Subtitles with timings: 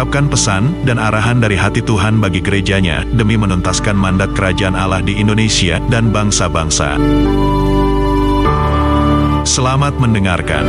[0.00, 5.20] mengungkapkan pesan dan arahan dari hati Tuhan bagi gerejanya demi menuntaskan mandat kerajaan Allah di
[5.20, 6.96] Indonesia dan bangsa-bangsa.
[9.44, 10.64] Selamat mendengarkan.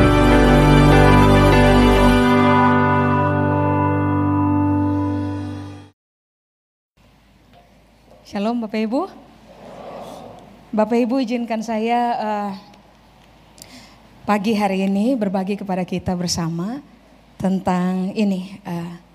[8.28, 9.02] Shalom Bapak Ibu.
[10.76, 12.52] Bapak Ibu izinkan saya uh,
[14.28, 16.84] pagi hari ini berbagi kepada kita bersama
[17.40, 19.11] tentang ini uh,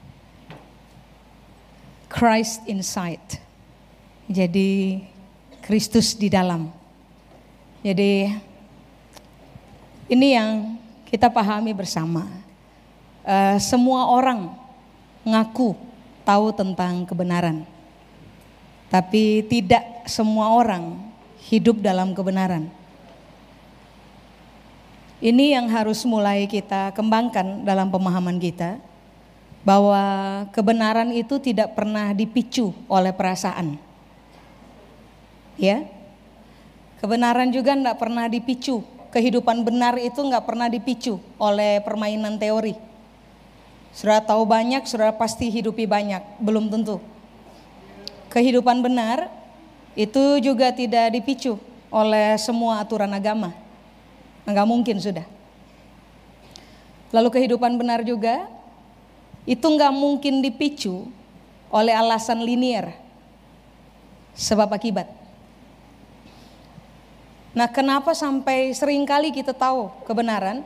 [2.16, 3.44] Christ inside.
[4.24, 5.04] Jadi
[5.60, 6.72] Kristus di dalam.
[7.84, 8.32] Jadi
[10.08, 12.24] ini yang kita pahami bersama.
[13.20, 14.48] Uh, semua orang
[15.28, 15.76] ngaku
[16.24, 17.68] tahu tentang kebenaran.
[18.88, 20.96] Tapi tidak semua orang
[21.52, 22.72] hidup dalam kebenaran.
[25.20, 28.80] Ini yang harus mulai kita kembangkan dalam pemahaman kita
[29.66, 30.02] bahwa
[30.54, 33.74] kebenaran itu tidak pernah dipicu oleh perasaan.
[35.58, 35.90] Ya.
[37.02, 38.86] Kebenaran juga tidak pernah dipicu.
[39.10, 42.78] Kehidupan benar itu nggak pernah dipicu oleh permainan teori.
[43.90, 47.00] Sudah tahu banyak, sudah pasti hidupi banyak, belum tentu
[48.36, 49.32] kehidupan benar
[49.96, 51.56] itu juga tidak dipicu
[51.88, 53.56] oleh semua aturan agama.
[54.44, 55.24] Enggak mungkin sudah.
[57.16, 58.44] Lalu kehidupan benar juga
[59.46, 61.06] itu enggak mungkin dipicu
[61.70, 62.92] oleh alasan linier.
[64.36, 65.08] Sebab akibat.
[67.56, 70.60] Nah kenapa sampai sering kali kita tahu kebenaran,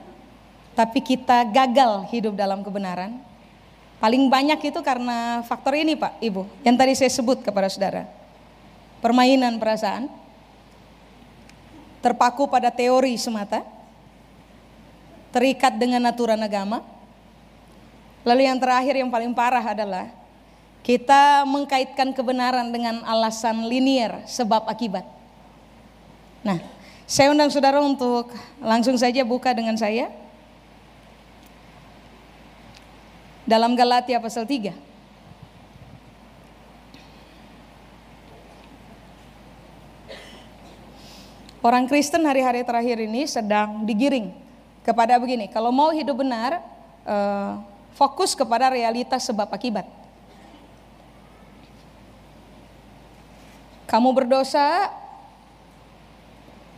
[0.75, 3.23] tapi kita gagal hidup dalam kebenaran?
[4.03, 8.09] Paling banyak itu karena faktor ini Pak, Ibu, yang tadi saya sebut kepada saudara.
[8.99, 10.09] Permainan perasaan,
[12.01, 13.61] terpaku pada teori semata,
[15.31, 16.81] terikat dengan aturan agama.
[18.21, 20.13] Lalu yang terakhir yang paling parah adalah
[20.85, 25.05] kita mengkaitkan kebenaran dengan alasan linier sebab akibat.
[26.41, 26.61] Nah,
[27.05, 30.09] saya undang saudara untuk langsung saja buka dengan saya
[33.45, 34.73] dalam Galatia pasal 3.
[41.61, 44.33] Orang Kristen hari-hari terakhir ini sedang digiring
[44.81, 46.57] kepada begini, kalau mau hidup benar,
[47.05, 47.53] eh,
[47.95, 49.87] fokus kepada realitas sebab akibat.
[53.91, 54.95] Kamu berdosa,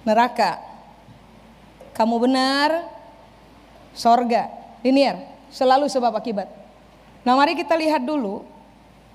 [0.08, 0.56] neraka.
[1.92, 2.88] Kamu benar,
[3.92, 4.48] sorga,
[4.80, 5.20] linear,
[5.52, 6.48] selalu sebab akibat.
[7.20, 8.48] Nah mari kita lihat dulu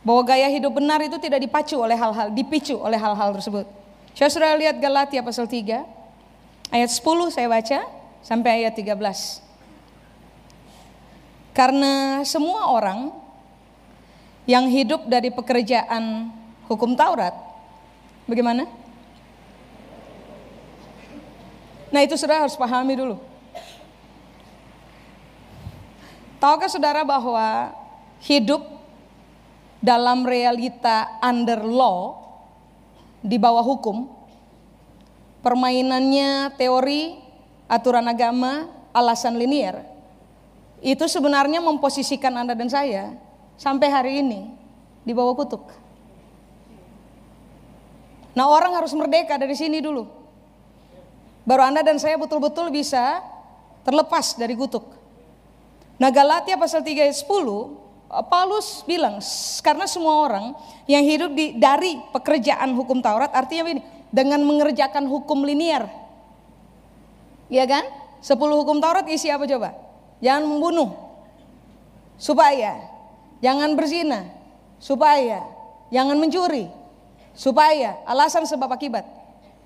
[0.06, 3.66] bahwa gaya hidup benar itu tidak dipacu oleh hal-hal, dipicu oleh hal-hal tersebut.
[4.13, 5.84] Saya sudah lihat Galatia pasal 3,
[6.69, 7.80] ayat 10 saya baca
[8.22, 9.47] sampai ayat 13.
[11.57, 13.09] Karena semua orang
[14.45, 16.29] yang hidup dari pekerjaan
[16.69, 17.34] hukum Taurat,
[18.29, 18.69] bagaimana?
[21.90, 23.18] Nah itu sudah harus pahami dulu.
[26.38, 27.74] Tahukah saudara bahwa
[28.22, 28.62] hidup
[29.81, 32.22] dalam realita under law
[33.25, 34.06] di bawah hukum
[35.41, 37.18] permainannya teori
[37.66, 39.97] aturan agama alasan linier
[40.82, 43.18] itu sebenarnya memposisikan Anda dan saya
[43.58, 44.54] sampai hari ini
[45.02, 45.66] di bawah kutuk.
[48.38, 50.06] Nah, orang harus merdeka dari sini dulu.
[51.42, 53.26] Baru Anda dan saya betul-betul bisa
[53.82, 54.86] terlepas dari kutuk.
[55.98, 59.20] Nah, Galatia pasal 3 ayat 10 Paulus bilang
[59.60, 60.56] karena semua orang
[60.88, 65.84] yang hidup di, dari pekerjaan hukum Taurat artinya ini dengan mengerjakan hukum linier.
[67.51, 67.84] Iya kan?
[68.24, 69.87] Sepuluh hukum Taurat isi apa coba?
[70.24, 70.94] Jangan membunuh.
[72.18, 72.78] Supaya
[73.44, 74.25] jangan berzina.
[74.81, 75.46] Supaya
[75.94, 76.69] jangan mencuri.
[77.38, 79.06] Supaya alasan sebab akibat.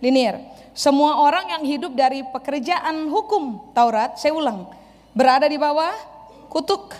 [0.01, 0.41] Linier.
[0.73, 4.71] Semua orang yang hidup dari pekerjaan hukum Taurat, saya ulang,
[5.11, 5.93] berada di bawah
[6.49, 6.95] kutuk.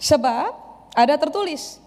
[0.00, 0.50] Sebab
[0.92, 1.78] ada tertulis,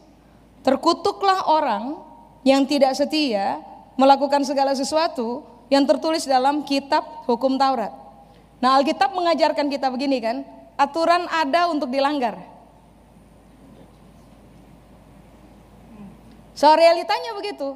[0.63, 1.99] terkutuklah orang
[2.47, 3.59] yang tidak setia
[3.99, 7.91] melakukan segala sesuatu yang tertulis dalam kitab hukum Taurat.
[8.63, 12.39] Nah Alkitab mengajarkan kita begini kan, aturan ada untuk dilanggar.
[16.55, 17.75] So realitanya begitu.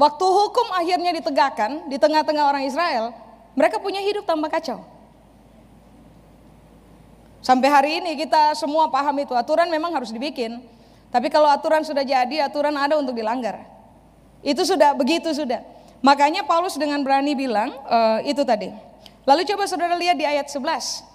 [0.00, 3.12] Waktu hukum akhirnya ditegakkan di tengah-tengah orang Israel,
[3.52, 4.80] mereka punya hidup tambah kacau.
[7.44, 10.64] Sampai hari ini kita semua paham itu, aturan memang harus dibikin.
[11.12, 13.60] Tapi kalau aturan sudah jadi, aturan ada untuk dilanggar.
[14.40, 15.60] Itu sudah begitu sudah.
[16.00, 17.98] Makanya Paulus dengan berani bilang e,
[18.32, 18.72] itu tadi.
[19.28, 21.09] Lalu coba saudara lihat di ayat 11.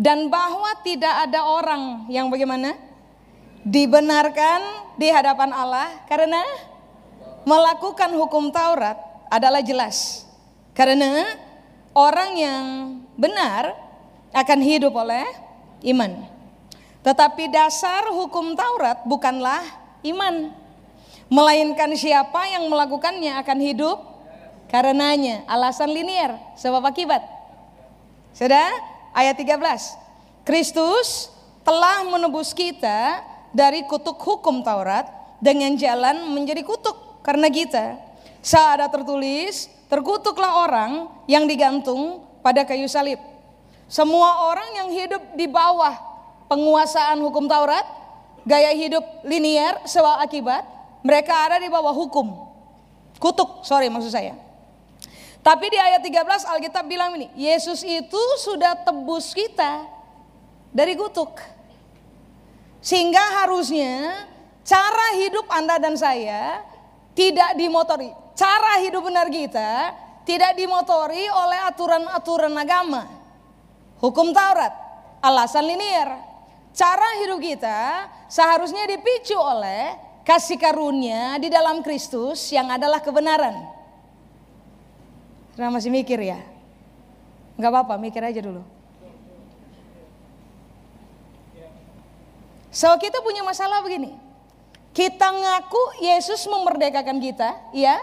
[0.00, 2.72] Dan bahwa tidak ada orang yang bagaimana?
[3.60, 6.40] Dibenarkan di hadapan Allah karena
[7.44, 8.96] melakukan hukum Taurat
[9.28, 10.24] adalah jelas.
[10.72, 11.36] Karena
[11.92, 12.64] orang yang
[13.20, 13.76] benar
[14.32, 15.28] akan hidup oleh
[15.92, 16.24] iman.
[17.04, 19.60] Tetapi dasar hukum Taurat bukanlah
[20.00, 20.48] iman.
[21.28, 24.00] Melainkan siapa yang melakukannya akan hidup
[24.72, 25.44] karenanya.
[25.44, 27.20] Alasan linier, sebab akibat.
[28.32, 28.99] Sudah?
[29.10, 30.46] Ayat 13.
[30.46, 31.34] Kristus
[31.66, 35.06] telah menebus kita dari kutuk hukum Taurat
[35.42, 37.98] dengan jalan menjadi kutuk karena kita.
[38.40, 43.20] Saat ada tertulis, terkutuklah orang yang digantung pada kayu salib.
[43.90, 45.92] Semua orang yang hidup di bawah
[46.46, 47.84] penguasaan hukum Taurat,
[48.46, 50.62] gaya hidup linier sebab akibat,
[51.02, 52.46] mereka ada di bawah hukum.
[53.18, 54.49] Kutuk, sorry maksud saya.
[55.40, 59.88] Tapi di ayat 13 Alkitab bilang ini, Yesus itu sudah tebus kita
[60.68, 61.40] dari kutuk.
[62.84, 64.24] Sehingga harusnya
[64.64, 66.60] cara hidup Anda dan saya
[67.16, 68.12] tidak dimotori.
[68.36, 69.96] Cara hidup benar kita
[70.28, 73.08] tidak dimotori oleh aturan-aturan agama.
[74.00, 74.72] Hukum Taurat,
[75.24, 76.08] alasan linier.
[76.70, 83.79] Cara hidup kita seharusnya dipicu oleh kasih karunia di dalam Kristus yang adalah kebenaran.
[85.54, 86.40] Karena masih mikir ya?
[87.58, 88.64] Enggak apa-apa, mikir aja dulu.
[92.70, 94.14] So kita punya masalah begini.
[94.94, 97.98] Kita ngaku Yesus memerdekakan kita, ya.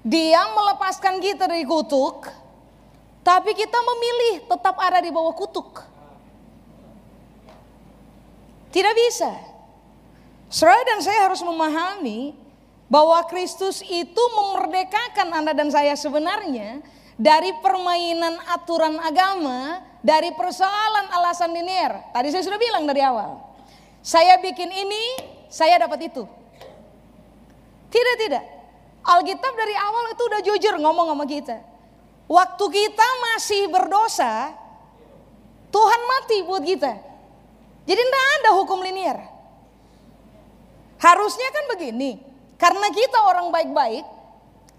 [0.00, 2.24] Dia melepaskan kita dari kutuk,
[3.20, 5.84] tapi kita memilih tetap ada di bawah kutuk.
[8.72, 9.32] Tidak bisa.
[10.48, 12.32] Saudara dan saya harus memahami
[12.90, 16.82] bahwa Kristus itu memerdekakan Anda dan saya sebenarnya
[17.14, 22.10] dari permainan aturan agama, dari persoalan alasan linier.
[22.10, 23.38] Tadi saya sudah bilang dari awal.
[24.02, 25.04] Saya bikin ini,
[25.46, 26.26] saya dapat itu.
[27.94, 28.44] Tidak, tidak.
[29.06, 31.62] Alkitab dari awal itu udah jujur ngomong sama kita.
[32.26, 34.50] Waktu kita masih berdosa,
[35.70, 36.92] Tuhan mati buat kita.
[37.86, 39.18] Jadi tidak ada hukum linier.
[41.00, 42.29] Harusnya kan begini,
[42.60, 44.04] karena kita orang baik-baik,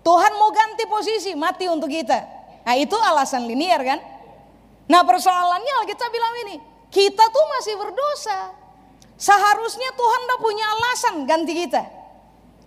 [0.06, 2.22] Tuhan mau ganti posisi, mati untuk kita.
[2.62, 3.98] Nah itu alasan linier kan.
[4.86, 6.56] Nah persoalannya Alkitab bilang ini,
[6.94, 8.54] kita tuh masih berdosa.
[9.18, 11.82] Seharusnya Tuhan udah punya alasan ganti kita.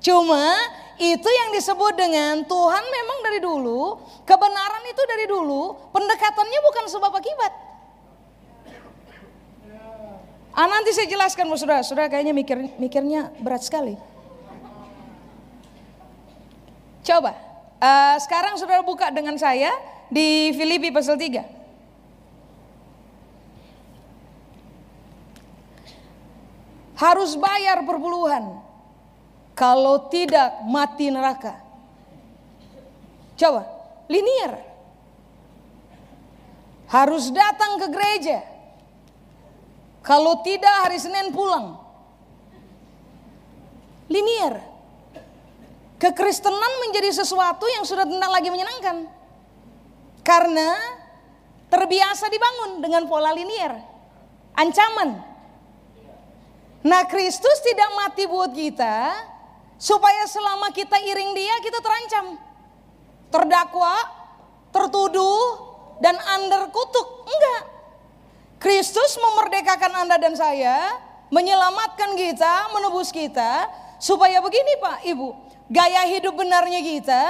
[0.03, 0.59] Cuma
[0.99, 7.13] itu yang disebut dengan Tuhan memang dari dulu, kebenaran itu dari dulu, pendekatannya bukan sebab
[7.15, 7.53] akibat.
[10.55, 14.14] Ah nanti saya jelaskan saudara, saudara kayaknya mikir, mikirnya berat sekali.
[17.05, 17.37] Coba,
[17.79, 19.71] uh, sekarang saudara buka dengan saya
[20.09, 21.55] di Filipi pasal 3.
[26.95, 28.63] harus bayar perpuluhan.
[29.55, 31.63] Kalau tidak mati neraka.
[33.39, 33.67] Coba,
[34.11, 34.59] linier.
[36.91, 38.43] Harus datang ke gereja.
[40.03, 41.79] Kalau tidak hari Senin pulang.
[44.11, 44.74] Linier.
[45.99, 49.07] Kekristenan menjadi sesuatu yang sudah tidak lagi menyenangkan.
[50.27, 50.75] Karena
[51.71, 53.79] terbiasa dibangun dengan pola linier.
[54.55, 55.35] Ancaman
[56.85, 59.17] Nah Kristus tidak mati buat kita
[59.81, 62.37] supaya selama kita iring dia kita terancam.
[63.33, 63.97] Terdakwa,
[64.69, 65.75] tertuduh,
[66.05, 67.25] dan under kutuk.
[67.25, 67.63] Enggak.
[68.61, 71.01] Kristus memerdekakan Anda dan saya,
[71.33, 75.29] menyelamatkan kita, menebus kita, supaya begini Pak, Ibu,
[75.69, 77.23] gaya hidup benarnya kita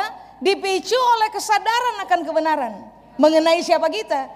[0.43, 2.73] dipicu oleh kesadaran akan kebenaran
[3.17, 4.29] mengenai siapa kita.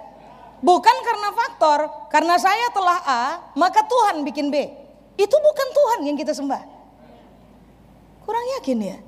[0.59, 1.78] Bukan karena faktor,
[2.11, 3.25] karena saya telah A,
[3.55, 4.67] maka Tuhan bikin B.
[5.14, 6.62] Itu bukan Tuhan yang kita sembah.
[8.26, 8.99] Kurang yakin ya?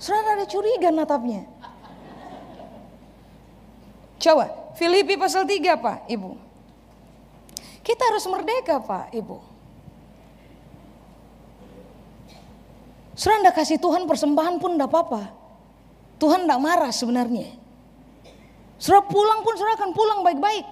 [0.00, 1.44] Saudara ada curiga natapnya.
[4.16, 4.48] Coba,
[4.80, 6.30] Filipi pasal 3 Pak, Ibu.
[7.84, 9.53] Kita harus merdeka Pak, Ibu.
[13.14, 15.22] Saudara anda kasih Tuhan persembahan pun tidak apa-apa.
[16.18, 17.54] Tuhan tidak marah sebenarnya.
[18.78, 20.66] Saudara pulang pun saudara akan pulang baik-baik.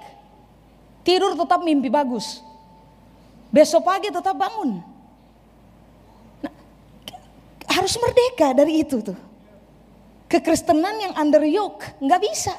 [1.07, 2.43] Tidur tetap mimpi bagus.
[3.55, 4.83] Besok pagi tetap bangun.
[6.43, 6.55] Nah,
[7.79, 9.19] harus merdeka dari itu tuh.
[10.27, 12.55] Kekristenan yang under yoke nggak bisa.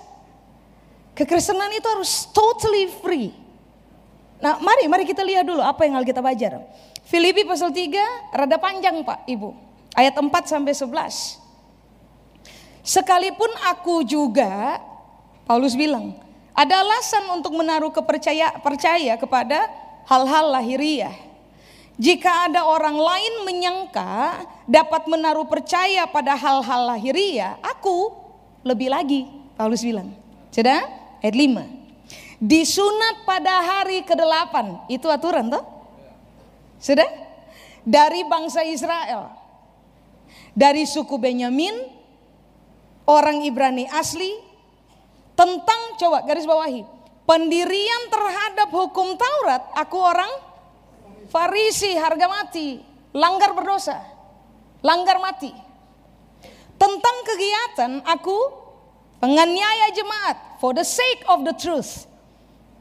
[1.11, 3.35] Kekristenan itu harus totally free.
[4.39, 6.61] Nah, mari mari kita lihat dulu apa yang kita belajar.
[7.03, 9.73] Filipi pasal 3 rada panjang Pak Ibu.
[9.93, 11.38] Ayat 4 sampai 11.
[12.83, 14.81] Sekalipun aku juga
[15.45, 16.17] Paulus bilang,
[16.51, 19.69] ada alasan untuk menaruh kepercaya percaya kepada
[20.09, 21.13] hal-hal lahiriah.
[21.93, 28.12] Jika ada orang lain menyangka dapat menaruh percaya pada hal-hal lahiriah, aku
[28.65, 30.09] lebih lagi, Paulus bilang.
[30.50, 30.89] Sudah?
[31.21, 32.41] Ayat 5.
[32.43, 35.63] Disunat pada hari ke-8, itu aturan toh?
[36.81, 37.07] Sudah?
[37.85, 39.42] Dari bangsa Israel.
[40.53, 41.73] Dari suku Benyamin,
[43.09, 44.31] orang Ibrani asli,
[45.33, 46.85] tentang coba garis bawahi
[47.25, 50.29] pendirian terhadap hukum Taurat aku orang
[51.33, 52.77] Farisi harga mati
[53.09, 54.13] langgar berdosa
[54.83, 55.49] langgar mati.
[56.75, 58.37] Tentang kegiatan aku
[59.23, 62.05] penganiaya jemaat for the sake of the truth.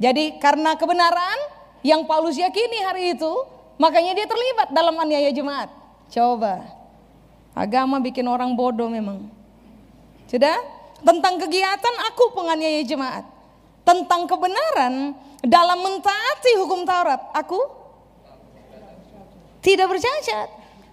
[0.02, 1.38] Jadi karena kebenaran
[1.86, 3.32] yang Paulus yakini hari itu
[3.78, 5.70] makanya dia terlibat dalam aniaya jemaat.
[6.10, 6.66] Coba
[7.52, 9.28] agama bikin orang bodoh memang
[10.32, 10.56] sudah
[11.04, 13.28] tentang kegiatan aku penganiaya jemaat.
[13.82, 15.12] Tentang kebenaran
[15.44, 17.20] dalam mentaati hukum Taurat.
[17.36, 17.60] Aku
[19.60, 20.48] tidak bercacat.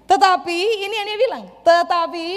[0.10, 1.44] Tetapi ini yang dia bilang.
[1.64, 2.28] Tetapi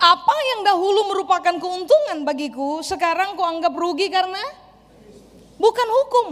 [0.00, 4.40] apa yang dahulu merupakan keuntungan bagiku sekarang kuanggap rugi karena
[5.60, 6.26] bukan hukum.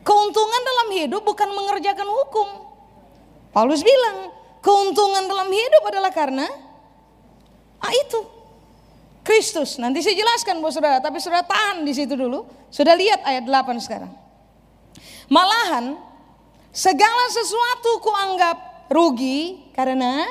[0.00, 2.48] Keuntungan dalam hidup bukan mengerjakan hukum.
[3.52, 6.48] Paulus bilang, keuntungan dalam hidup adalah karena
[7.80, 8.20] Ah itu
[9.24, 9.80] Kristus.
[9.80, 12.44] Nanti saya jelaskan buat saudara, tapi saudara tahan di situ dulu.
[12.68, 14.12] Sudah lihat ayat 8 sekarang.
[15.32, 15.96] Malahan
[16.70, 20.28] segala sesuatu kuanggap rugi karena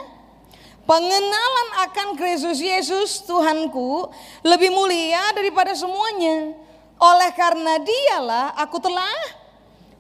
[0.85, 4.13] pengenalan akan Kristus Yesus Tuhanku
[4.45, 6.53] lebih mulia daripada semuanya.
[6.99, 9.15] Oleh karena dialah aku telah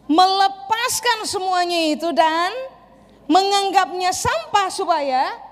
[0.09, 2.51] melepaskan semuanya itu dan
[3.29, 5.49] menganggapnya sampah supaya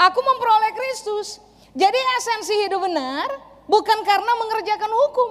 [0.00, 1.44] Aku memperoleh Kristus.
[1.76, 3.28] Jadi esensi hidup benar
[3.68, 5.30] bukan karena mengerjakan hukum.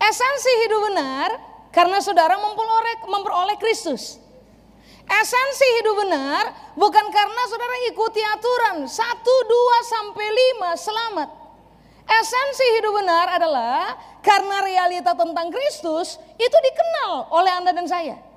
[0.00, 1.28] Esensi hidup benar
[1.68, 4.16] karena saudara memperoleh, memperoleh Kristus.
[5.04, 10.26] Esensi hidup benar bukan karena saudara ikuti aturan 1, 2 sampai
[10.56, 11.28] 5 selamat.
[12.08, 18.27] Esensi hidup benar adalah karena realita tentang Kristus itu dikenal oleh Anda dan saya.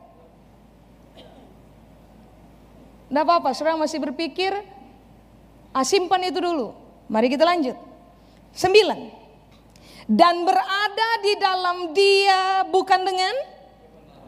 [3.12, 4.56] Tidak apa-apa, saudara masih berpikir,
[5.76, 6.72] ah, itu dulu.
[7.12, 7.76] Mari kita lanjut.
[8.56, 9.20] Sembilan.
[10.08, 13.36] Dan berada di dalam dia bukan dengan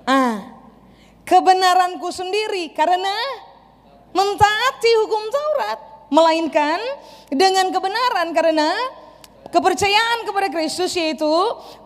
[0.04, 0.36] ah,
[1.24, 3.16] kebenaranku sendiri karena
[4.12, 5.80] mentaati hukum Taurat.
[6.12, 6.84] Melainkan
[7.32, 8.68] dengan kebenaran karena
[9.48, 11.32] kepercayaan kepada Kristus yaitu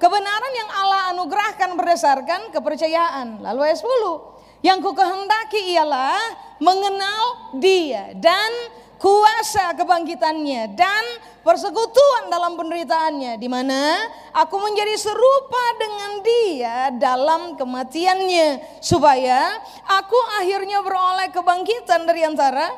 [0.01, 3.45] kebenaran yang Allah anugerahkan berdasarkan kepercayaan.
[3.45, 4.65] Lalu ayat 10.
[4.65, 8.51] Yang ku kehendaki ialah mengenal dia dan
[8.97, 11.05] kuasa kebangkitannya dan
[11.45, 20.81] persekutuan dalam penderitaannya di mana aku menjadi serupa dengan dia dalam kematiannya supaya aku akhirnya
[20.81, 22.73] beroleh kebangkitan dari antara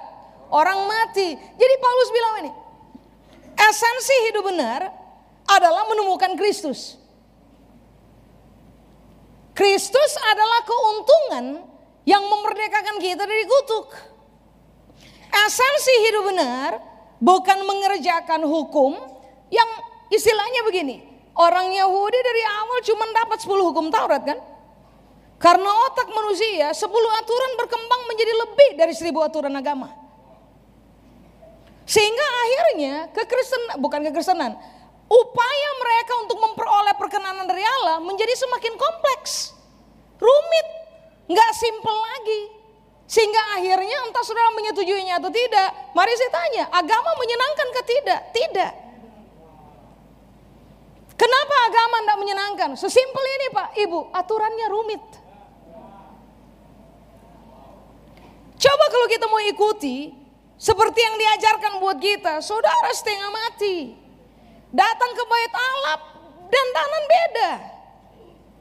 [0.52, 1.34] orang mati.
[1.34, 2.52] Jadi Paulus bilang ini,
[3.56, 4.92] esensi hidup benar
[5.50, 7.00] adalah menemukan Kristus.
[9.56, 11.46] Kristus adalah keuntungan
[12.10, 13.94] yang memerdekakan kita dari kutuk.
[15.30, 16.72] Esensi hidup benar
[17.22, 18.98] bukan mengerjakan hukum
[19.54, 19.70] yang
[20.10, 21.06] istilahnya begini.
[21.38, 24.42] Orang Yahudi dari awal cuma dapat 10 hukum Taurat kan?
[25.38, 29.94] Karena otak manusia 10 aturan berkembang menjadi lebih dari 1000 aturan agama.
[31.86, 34.52] Sehingga akhirnya kekristenan bukan kekristenan,
[35.08, 39.56] upaya mereka untuk memperoleh perkenanan dari Allah menjadi semakin kompleks,
[40.20, 40.79] rumit,
[41.30, 42.42] nggak simple lagi.
[43.10, 45.70] Sehingga akhirnya entah saudara menyetujuinya atau tidak.
[45.98, 48.22] Mari saya tanya, agama menyenangkan ke tidak?
[48.34, 48.72] Tidak.
[51.18, 52.70] Kenapa agama tidak menyenangkan?
[52.78, 55.04] Sesimpel ini Pak, Ibu, aturannya rumit.
[58.60, 60.14] Coba kalau kita mau ikuti
[60.60, 63.96] seperti yang diajarkan buat kita, saudara setengah mati.
[64.70, 65.98] Datang ke bait Allah
[66.46, 67.52] dan tanan beda.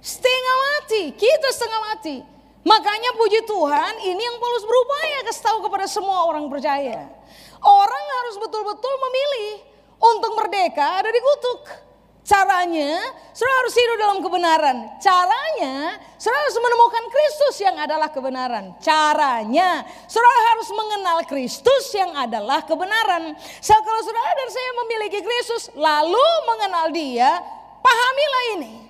[0.01, 2.38] Setengah mati, kita setengah mati.
[2.67, 7.07] Makanya puji Tuhan ini yang Paulus berupaya kasih tahu kepada semua orang percaya.
[7.59, 9.53] Orang harus betul-betul memilih
[9.99, 11.89] untuk merdeka dari kutuk.
[12.29, 14.77] Caranya, saudara harus hidup dalam kebenaran.
[15.01, 18.77] Caranya, saudara harus menemukan Kristus yang adalah kebenaran.
[18.85, 23.33] Caranya, saudara harus mengenal Kristus yang adalah kebenaran.
[23.65, 27.41] So, kalau saudara dan saya memiliki Kristus, lalu mengenal dia,
[27.81, 28.88] pahamilah ini.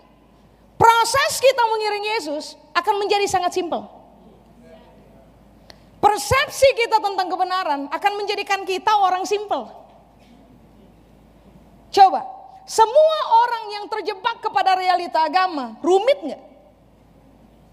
[0.78, 3.82] Proses kita mengiring Yesus akan menjadi sangat simpel.
[5.99, 9.66] Persepsi kita tentang kebenaran akan menjadikan kita orang simpel.
[11.90, 12.23] Coba,
[12.62, 16.42] semua orang yang terjebak kepada realita agama, rumit nggak?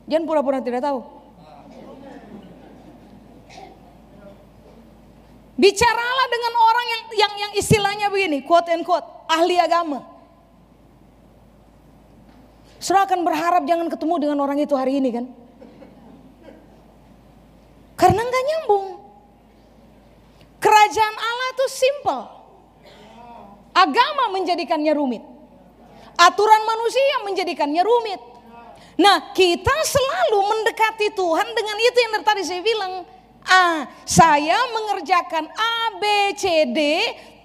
[0.09, 1.05] Jangan pura-pura tidak tahu.
[5.55, 10.14] Bicaralah dengan orang yang yang yang istilahnya begini, quote and quote, ahli agama.
[12.85, 15.25] Saudara akan berharap jangan ketemu dengan orang itu hari ini kan?
[17.97, 19.01] Karena nggak nyambung.
[20.61, 22.21] Kerajaan Allah itu simple.
[23.73, 25.25] Agama menjadikannya rumit.
[26.13, 28.21] Aturan manusia menjadikannya rumit.
[29.01, 33.01] Nah kita selalu mendekati Tuhan dengan itu yang tadi saya bilang.
[33.45, 36.05] A, saya mengerjakan A, B,
[36.37, 36.79] C, D,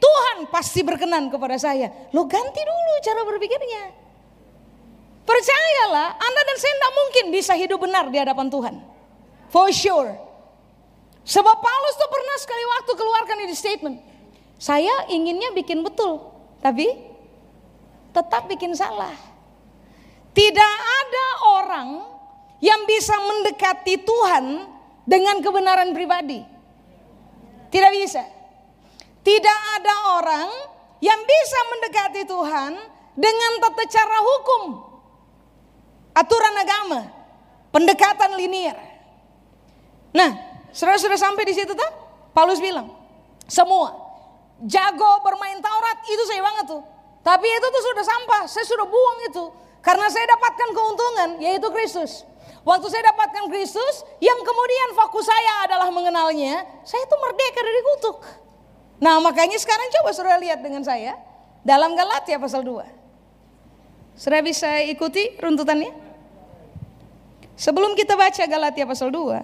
[0.01, 1.89] Tuhan pasti berkenan kepada saya.
[2.13, 4.00] Lo ganti dulu cara berpikirnya.
[5.31, 8.75] Percayalah, Anda dan saya tidak mungkin bisa hidup benar di hadapan Tuhan.
[9.47, 10.11] For sure.
[11.23, 13.97] Sebab Paulus tuh pernah sekali waktu keluarkan ini statement.
[14.59, 16.19] Saya inginnya bikin betul,
[16.59, 16.91] tapi
[18.11, 19.15] tetap bikin salah.
[20.35, 21.27] Tidak ada
[21.63, 21.89] orang
[22.59, 24.67] yang bisa mendekati Tuhan
[25.07, 26.43] dengan kebenaran pribadi.
[27.71, 28.27] Tidak bisa.
[29.23, 30.49] Tidak ada orang
[30.99, 32.73] yang bisa mendekati Tuhan
[33.15, 34.90] dengan tata cara hukum.
[36.11, 37.01] Aturan agama,
[37.71, 38.77] pendekatan linear.
[40.11, 40.31] Nah,
[40.75, 41.93] sudah sudah sampai di situ tuh?
[42.35, 42.91] Paulus bilang,
[43.47, 44.11] semua
[44.65, 46.83] jago bermain Taurat itu saya banget tuh.
[47.21, 49.45] Tapi itu tuh sudah sampah, saya sudah buang itu.
[49.81, 52.25] Karena saya dapatkan keuntungan yaitu Kristus.
[52.61, 58.17] Waktu saya dapatkan Kristus, yang kemudian fokus saya adalah mengenalnya, saya itu merdeka dari kutuk.
[59.01, 61.17] Nah makanya sekarang coba sudah lihat dengan saya
[61.65, 62.85] dalam Galatia pasal 2.
[64.21, 66.10] Sudah bisa ikuti runtutannya?
[67.61, 69.37] Sebelum kita baca Galatia pasal 2,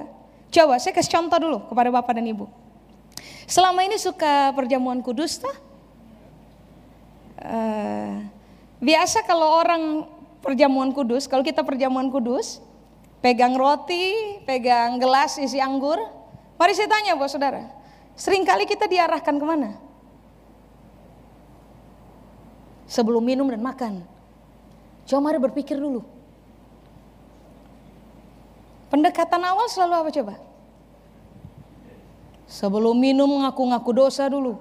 [0.49, 2.49] coba saya kasih contoh dulu kepada Bapak dan Ibu.
[3.45, 5.53] Selama ini suka perjamuan kudus tak?
[7.37, 8.25] Uh,
[8.81, 10.09] biasa kalau orang
[10.41, 12.65] perjamuan kudus, kalau kita perjamuan kudus,
[13.21, 16.01] pegang roti, pegang gelas isi anggur.
[16.57, 17.69] Mari saya tanya bos saudara,
[18.17, 19.77] sering kali kita diarahkan ke mana?
[22.89, 24.01] Sebelum minum dan makan.
[25.05, 26.16] Coba mari berpikir dulu.
[28.87, 30.35] Pendekatan awal selalu apa coba?
[32.47, 34.55] Sebelum minum ngaku-ngaku dosa dulu.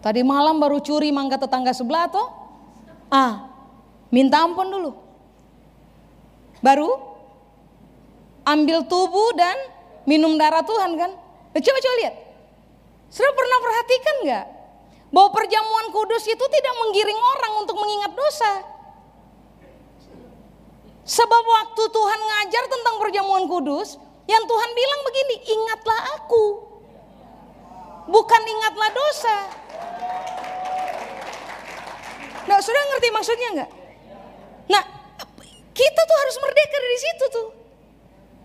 [0.00, 2.30] Tadi malam baru curi mangga tetangga sebelah toh?
[3.10, 3.50] Ah,
[4.08, 4.96] minta ampun dulu.
[6.62, 6.88] Baru
[8.46, 9.58] ambil tubuh dan
[10.08, 11.10] minum darah Tuhan kan?
[11.50, 12.14] Nah, coba coba lihat.
[13.10, 14.46] Sudah pernah perhatikan nggak
[15.10, 18.79] bahwa perjamuan kudus itu tidak menggiring orang untuk mengingat dosa?
[21.10, 23.98] Sebab waktu Tuhan ngajar tentang perjamuan kudus,
[24.30, 26.44] yang Tuhan bilang begini, ingatlah aku.
[28.06, 29.36] Bukan ingatlah dosa.
[32.46, 33.70] Nah, sudah ngerti maksudnya enggak?
[34.70, 34.82] Nah,
[35.74, 37.48] kita tuh harus merdeka dari situ tuh.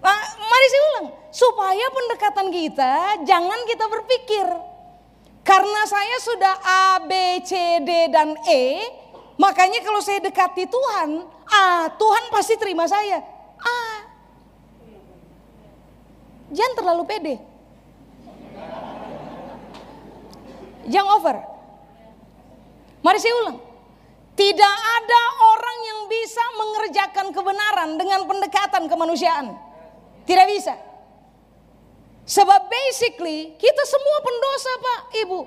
[0.01, 2.93] Nah, mari saya ulang, supaya pendekatan kita
[3.25, 4.45] jangan kita berpikir
[5.45, 8.85] karena saya sudah A, B, C, D dan E,
[9.35, 13.19] makanya kalau saya dekati Tuhan, A, Tuhan pasti terima saya.
[13.59, 14.05] A,
[16.53, 17.35] Jangan terlalu pede.
[20.85, 21.35] Jangan over.
[23.01, 23.57] Mari saya ulang.
[24.35, 25.21] Tidak ada
[25.55, 29.57] orang yang bisa mengerjakan kebenaran dengan pendekatan kemanusiaan.
[30.27, 30.75] Tidak bisa.
[32.25, 35.39] Sebab basically kita semua pendosa Pak, Ibu.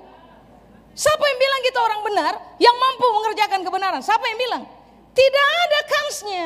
[0.95, 4.01] Siapa yang bilang kita orang benar yang mampu mengerjakan kebenaran?
[4.03, 4.63] Siapa yang bilang?
[5.15, 6.45] Tidak ada kansnya.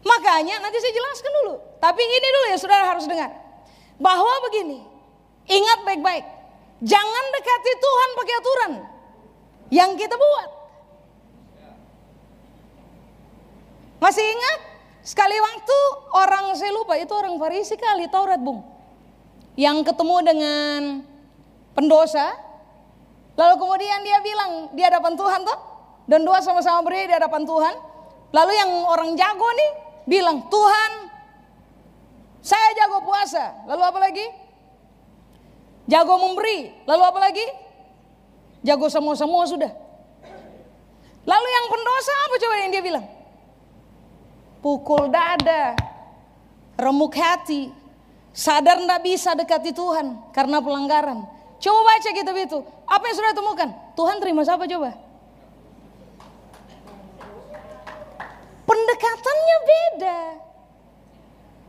[0.00, 1.54] Makanya nanti saya jelaskan dulu.
[1.80, 3.32] Tapi ini dulu ya saudara harus dengar.
[4.00, 4.80] Bahwa begini,
[5.48, 6.24] ingat baik-baik.
[6.80, 8.72] Jangan dekati Tuhan pakai aturan
[9.68, 10.48] yang kita buat.
[14.00, 14.58] Masih ingat?
[15.04, 15.78] Sekali waktu
[16.16, 18.64] orang saya lupa itu orang Farisi kali Taurat bung.
[19.60, 20.80] Yang ketemu dengan
[21.76, 22.32] pendosa.
[23.38, 25.58] Lalu kemudian dia bilang di hadapan Tuhan tuh.
[26.10, 27.74] Dan dua sama-sama berdiri di hadapan Tuhan.
[28.34, 29.70] Lalu yang orang jago nih
[30.06, 30.90] bilang, Tuhan
[32.42, 33.66] saya jago puasa.
[33.70, 34.26] Lalu apa lagi?
[35.86, 36.74] Jago memberi.
[36.86, 37.46] Lalu apa lagi?
[38.64, 39.72] jago semua-semua sudah.
[41.24, 43.06] Lalu yang pendosa apa coba yang dia bilang?
[44.60, 45.72] Pukul dada,
[46.76, 47.72] remuk hati,
[48.32, 51.24] sadar ndak bisa dekati Tuhan karena pelanggaran.
[51.60, 52.58] Coba baca gitu itu.
[52.88, 53.68] Apa yang sudah temukan?
[53.92, 54.90] Tuhan terima siapa coba?
[58.64, 60.18] Pendekatannya beda.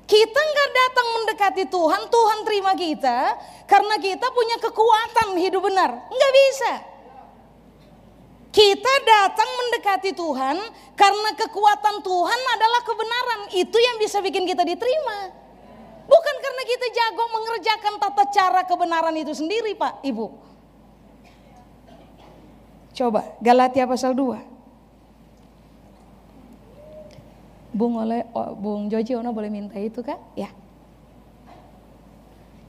[0.08, 3.19] Kita nggak datang mendekati Tuhan, Tuhan terima kita
[3.63, 5.91] karena kita punya kekuatan hidup benar.
[6.08, 6.71] Nggak bisa.
[8.51, 10.60] Kita datang mendekati Tuhan
[10.99, 13.41] karena kekuatan Tuhan adalah kebenaran.
[13.56, 15.32] Itu yang bisa bikin kita diterima.
[16.06, 20.26] Bukan karena kita jago mengerjakan tata cara kebenaran itu sendiri Pak, Ibu.
[22.92, 24.52] Coba Galatia pasal 2.
[27.72, 30.20] Bung oleh oh, Bung Joji Ono boleh minta itu kak?
[30.36, 30.52] Ya.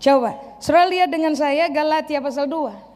[0.03, 2.92] Coba, saudara lihat dengan saya Galatia pasal 2.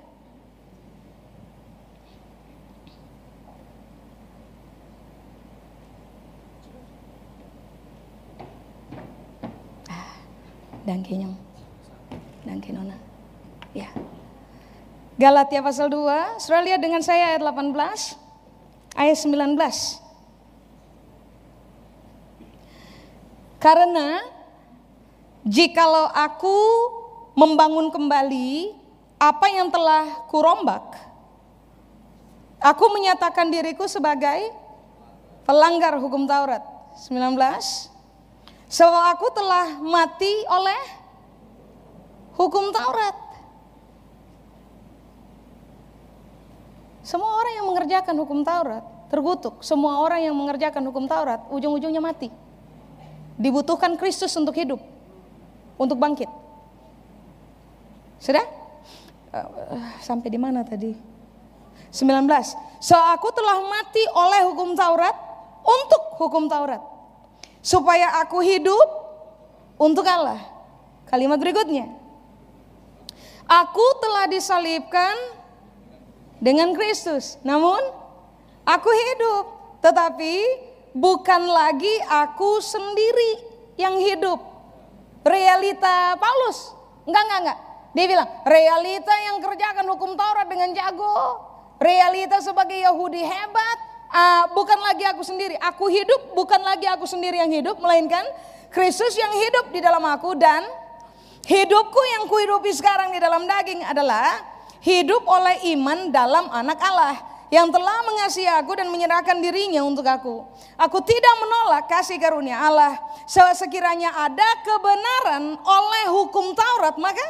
[10.87, 11.35] Dangke nyong.
[12.47, 12.95] Dangke nona.
[13.75, 13.91] Ya.
[15.19, 17.75] Galatia pasal 2, saudara lihat dengan saya ayat 18,
[18.95, 19.99] ayat 19.
[23.59, 24.23] Karena
[25.43, 26.59] jikalau aku
[27.35, 28.77] membangun kembali
[29.19, 30.85] apa yang telah kurombak,
[32.63, 34.55] aku menyatakan diriku sebagai
[35.43, 36.63] pelanggar hukum Taurat.
[37.09, 37.96] 19.
[38.67, 40.81] Sebab aku telah mati oleh
[42.35, 43.17] hukum Taurat.
[47.07, 49.63] Semua orang yang mengerjakan hukum Taurat terkutuk.
[49.63, 52.27] Semua orang yang mengerjakan hukum Taurat ujung-ujungnya mati.
[53.39, 54.83] Dibutuhkan Kristus untuk hidup,
[55.79, 56.29] untuk bangkit.
[58.19, 58.43] Sudah?
[59.31, 60.97] Uh, sampai di mana tadi?
[61.95, 62.03] 19.
[62.83, 65.15] So aku telah mati oleh hukum Taurat
[65.63, 66.96] untuk hukum Taurat.
[67.67, 68.87] Supaya aku hidup
[69.75, 70.39] untuk Allah.
[71.11, 71.91] Kalimat berikutnya.
[73.47, 75.15] Aku telah disalibkan
[76.39, 77.43] dengan Kristus.
[77.43, 77.79] Namun
[78.63, 79.45] aku hidup.
[79.83, 80.35] Tetapi
[80.95, 83.43] bukan lagi aku sendiri
[83.75, 84.39] yang hidup.
[85.27, 86.71] Realita Paulus.
[87.03, 87.59] Enggak, enggak, enggak.
[87.97, 91.43] Dia bilang, realita yang kerjakan hukum Taurat dengan jago.
[91.83, 93.79] Realita sebagai Yahudi hebat.
[94.07, 95.59] Uh, bukan lagi aku sendiri.
[95.59, 97.77] Aku hidup bukan lagi aku sendiri yang hidup.
[97.79, 98.23] Melainkan
[98.71, 100.35] Kristus yang hidup di dalam aku.
[100.39, 100.63] Dan
[101.47, 104.43] hidupku yang kuhidupi sekarang di dalam daging adalah
[104.83, 107.17] hidup oleh iman dalam anak Allah
[107.51, 110.43] yang telah mengasihi aku dan menyerahkan dirinya untuk aku.
[110.75, 112.99] Aku tidak menolak kasih karunia Allah.
[113.27, 117.27] Sekiranya ada kebenaran oleh hukum Taurat, maka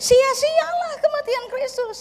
[0.00, 1.98] sia-sialah kematian Kristus.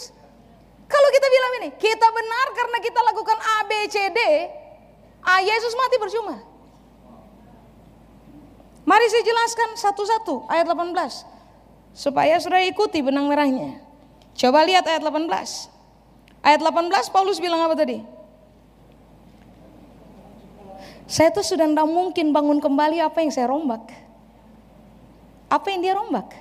[0.92, 4.20] Kalau kita bilang ini, kita benar karena kita lakukan A, B, C, D,
[5.24, 6.44] A, Yesus mati percuma.
[8.84, 11.24] Mari saya jelaskan satu-satu ayat 18.
[11.96, 13.80] Supaya saudara ikuti benang merahnya.
[14.36, 15.32] Coba lihat ayat 18.
[16.44, 18.04] Ayat 18 Paulus bilang apa tadi?
[21.06, 23.84] Saya tuh sudah tidak mungkin bangun kembali apa yang saya rombak.
[25.52, 26.32] Apa yang dia rombak?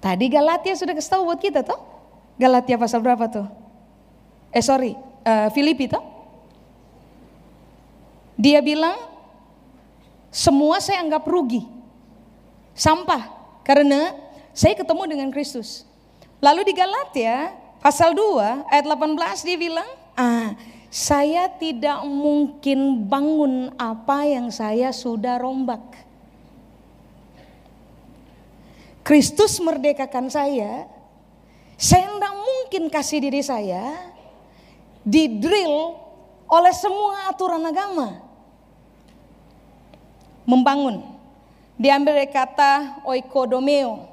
[0.00, 1.89] Tadi Galatia sudah kasih buat kita toh.
[2.40, 3.44] Galatia pasal berapa tuh?
[4.48, 4.96] Eh sorry,
[5.28, 6.00] uh, Filipi toh.
[8.40, 8.96] Dia bilang
[10.32, 11.68] semua saya anggap rugi.
[12.72, 13.28] Sampah
[13.60, 14.16] karena
[14.56, 15.84] saya ketemu dengan Kristus.
[16.40, 20.52] Lalu di Galatia Pasal 2 ayat 18 dia bilang, ah,
[20.92, 25.80] saya tidak mungkin bangun apa yang saya sudah rombak.
[29.00, 30.84] Kristus merdekakan saya,
[31.80, 34.12] saya tidak mungkin kasih diri saya
[35.00, 35.96] didrill
[36.44, 38.20] oleh semua aturan agama.
[40.44, 41.00] Membangun.
[41.80, 44.04] Diambil dari kata oikodomeo.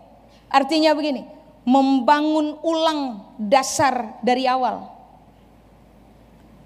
[0.48, 1.28] Artinya begini,
[1.68, 4.88] membangun ulang dasar dari awal.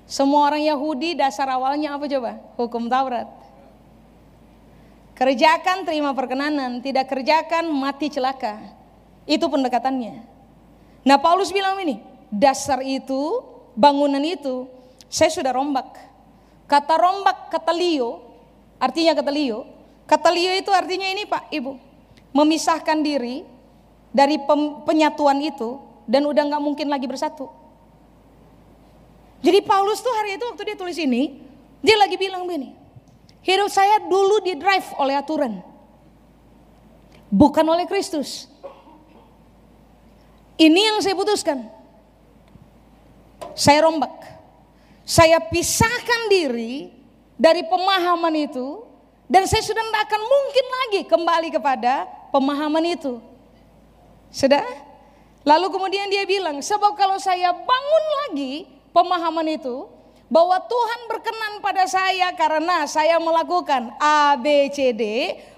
[0.06, 2.38] Semua orang Yahudi dasar awalnya apa coba?
[2.62, 3.26] Hukum Taurat.
[5.18, 8.62] Kerjakan terima perkenanan, tidak kerjakan mati celaka.
[9.26, 10.31] Itu pendekatannya.
[11.02, 11.98] Nah Paulus bilang ini,
[12.30, 13.42] dasar itu,
[13.74, 14.70] bangunan itu,
[15.10, 15.98] saya sudah rombak.
[16.70, 18.22] Kata rombak, kata lio,
[18.78, 19.66] artinya kata lio.
[20.06, 21.74] Kata lio itu artinya ini Pak, Ibu.
[22.32, 23.44] Memisahkan diri
[24.12, 24.36] dari
[24.84, 27.48] penyatuan itu dan udah nggak mungkin lagi bersatu.
[29.42, 31.42] Jadi Paulus tuh hari itu waktu dia tulis ini,
[31.82, 32.78] dia lagi bilang begini,
[33.42, 35.66] hidup saya dulu di drive oleh aturan,
[37.32, 38.51] bukan oleh Kristus.
[40.60, 41.68] Ini yang saya putuskan.
[43.56, 44.12] Saya rombak.
[45.04, 46.92] Saya pisahkan diri
[47.36, 48.86] dari pemahaman itu
[49.32, 51.94] dan saya sudah tidak akan mungkin lagi kembali kepada
[52.36, 53.24] pemahaman itu.
[54.32, 54.64] Sudah?
[55.42, 59.90] Lalu kemudian dia bilang, sebab kalau saya bangun lagi pemahaman itu,
[60.32, 65.04] bahwa Tuhan berkenan pada saya karena saya melakukan A, B, C, D.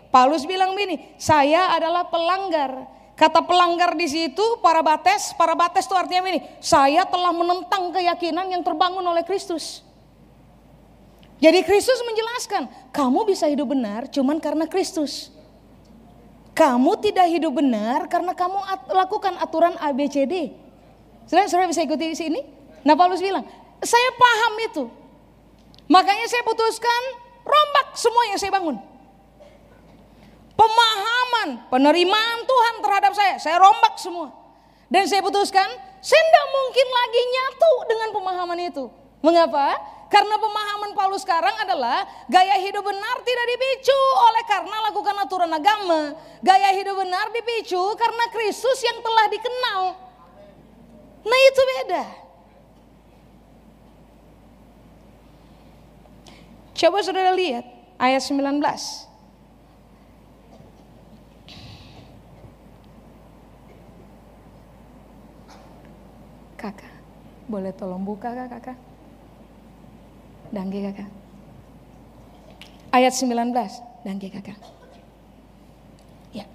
[0.09, 2.89] Paulus bilang begini, saya adalah pelanggar.
[3.13, 8.49] Kata pelanggar di situ para bates, para bates itu artinya ini, saya telah menentang keyakinan
[8.49, 9.85] yang terbangun oleh Kristus.
[11.37, 15.29] Jadi Kristus menjelaskan, kamu bisa hidup benar cuman karena Kristus.
[16.53, 20.53] Kamu tidak hidup benar karena kamu at lakukan aturan ABCD.
[21.25, 22.39] Saudara, saudara bisa ikuti di sini?
[22.85, 23.45] Nah Paulus bilang,
[23.81, 24.83] saya paham itu.
[25.89, 27.01] Makanya saya putuskan
[27.43, 28.92] rombak semua yang saya bangun.
[30.53, 34.29] Pemahaman, penerimaan Tuhan terhadap saya, saya rombak semua.
[34.93, 35.65] Dan saya putuskan,
[36.03, 38.85] saya tidak mungkin lagi nyatu dengan pemahaman itu.
[39.25, 39.79] Mengapa?
[40.13, 46.13] Karena pemahaman Paulus sekarang adalah gaya hidup benar tidak dipicu oleh karena lakukan aturan agama.
[46.45, 49.81] Gaya hidup benar dipicu karena Kristus yang telah dikenal.
[51.25, 52.03] Nah itu beda.
[56.77, 57.65] Coba saudara lihat
[57.97, 59.12] ayat 19.
[66.63, 66.95] Kakak,
[67.51, 68.79] boleh tolong buka kak kakak?
[70.55, 71.11] Dangge kakak.
[72.87, 73.51] Ayat 19,
[74.07, 74.55] dangge kakak.
[76.31, 76.47] Ya.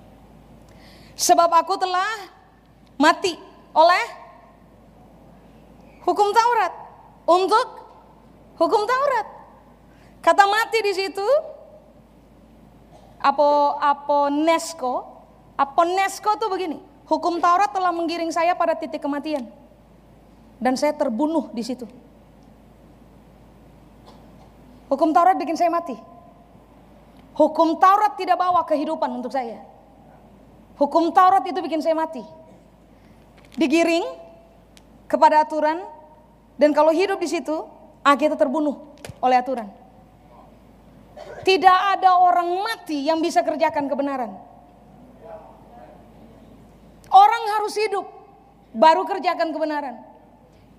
[1.13, 2.09] Sebab aku telah
[2.97, 3.37] mati
[3.77, 4.05] oleh
[6.09, 6.73] hukum Taurat
[7.29, 7.69] untuk
[8.57, 9.29] hukum Taurat.
[10.25, 11.29] Kata mati di situ
[13.21, 15.05] apo aponesko,
[15.53, 16.81] aponesko tuh begini.
[17.05, 19.58] Hukum Taurat telah menggiring saya pada titik kematian
[20.59, 21.87] dan saya terbunuh di situ.
[24.91, 25.95] Hukum Taurat bikin saya mati.
[27.39, 29.63] Hukum Taurat tidak bawa kehidupan untuk saya.
[30.81, 32.23] Hukum Taurat itu bikin saya mati.
[33.55, 34.07] Digiring
[35.07, 35.83] kepada aturan
[36.59, 37.55] dan kalau hidup di situ,
[38.03, 38.81] kita terbunuh
[39.23, 39.71] oleh aturan.
[41.45, 44.33] Tidak ada orang mati yang bisa kerjakan kebenaran.
[47.09, 48.07] Orang harus hidup
[48.73, 50.08] baru kerjakan kebenaran.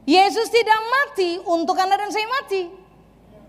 [0.10, 2.66] Yesus tidak mati untuk Anda dan saya mati.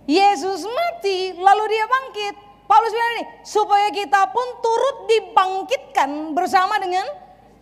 [0.05, 2.35] Yesus mati lalu dia bangkit.
[2.68, 7.03] Paulus bilang ini, supaya kita pun turut dibangkitkan bersama dengan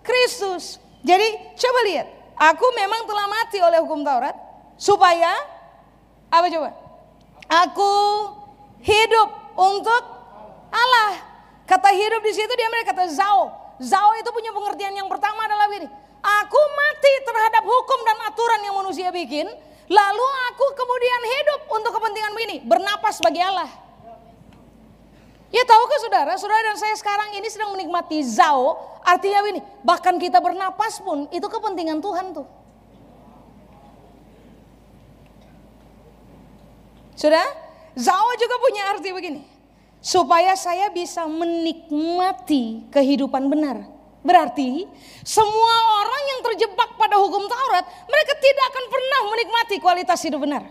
[0.03, 0.83] Kristus.
[1.07, 4.35] Jadi coba lihat, aku memang telah mati oleh hukum Taurat
[4.75, 5.31] supaya
[6.29, 6.75] apa coba?
[7.49, 7.93] Aku
[8.83, 10.03] hidup untuk
[10.75, 11.23] Allah.
[11.65, 13.49] Kata hidup di situ dia mereka kata zao.
[13.79, 15.89] Zao itu punya pengertian yang pertama adalah ini.
[16.19, 19.47] Aku mati terhadap hukum dan aturan yang manusia bikin.
[19.89, 22.57] Lalu aku kemudian hidup untuk kepentingan ini.
[22.67, 23.71] Bernapas bagi Allah.
[25.49, 28.77] Ya tahukah saudara, saudara dan saya sekarang ini sedang menikmati zao.
[29.01, 32.45] Artinya ini, bahkan kita bernapas pun itu kepentingan Tuhan tuh.
[37.17, 37.49] Sudah?
[37.97, 39.43] Zao juga punya arti begini.
[40.05, 43.98] Supaya saya bisa menikmati kehidupan benar.
[44.29, 44.85] Berarti
[45.25, 50.69] semua orang yang terjebak pada hukum Taurat, mereka tidak akan pernah menikmati kualitas hidup benar.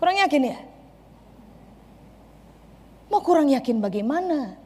[0.00, 0.58] Kurang yakin ya?
[3.12, 4.56] Mau kurang yakin bagaimana?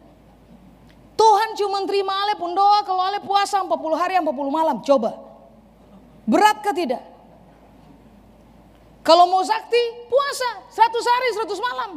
[1.18, 4.78] Tuhan cuma terima ale pun doa kalau ale puasa 40 hari 40 malam.
[4.86, 5.18] Coba.
[6.30, 7.02] Berat ke tidak?
[9.02, 11.90] Kalau mau sakti, puasa 100 hari 100 malam.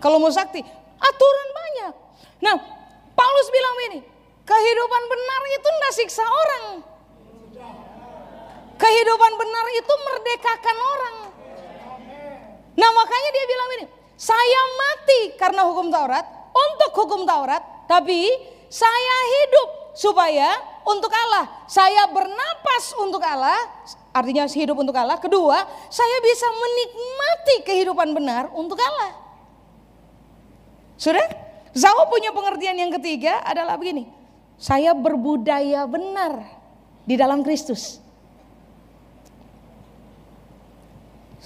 [0.00, 0.64] Kalau mau sakti,
[0.96, 1.92] aturan banyak.
[2.38, 2.77] Nah,
[3.18, 3.98] Paulus bilang ini,
[4.46, 6.64] kehidupan benar itu tidak siksa orang.
[8.78, 11.16] Kehidupan benar itu merdekakan orang.
[12.78, 16.22] Nah makanya dia bilang ini, saya mati karena hukum Taurat,
[16.54, 18.30] untuk hukum Taurat, tapi
[18.70, 20.54] saya hidup supaya
[20.86, 21.66] untuk Allah.
[21.66, 23.58] Saya bernapas untuk Allah,
[24.14, 25.18] artinya hidup untuk Allah.
[25.18, 29.10] Kedua, saya bisa menikmati kehidupan benar untuk Allah.
[30.94, 31.47] Sudah?
[31.76, 34.08] Zao punya pengertian yang ketiga adalah begini.
[34.58, 36.42] Saya berbudaya benar
[37.06, 38.02] di dalam Kristus.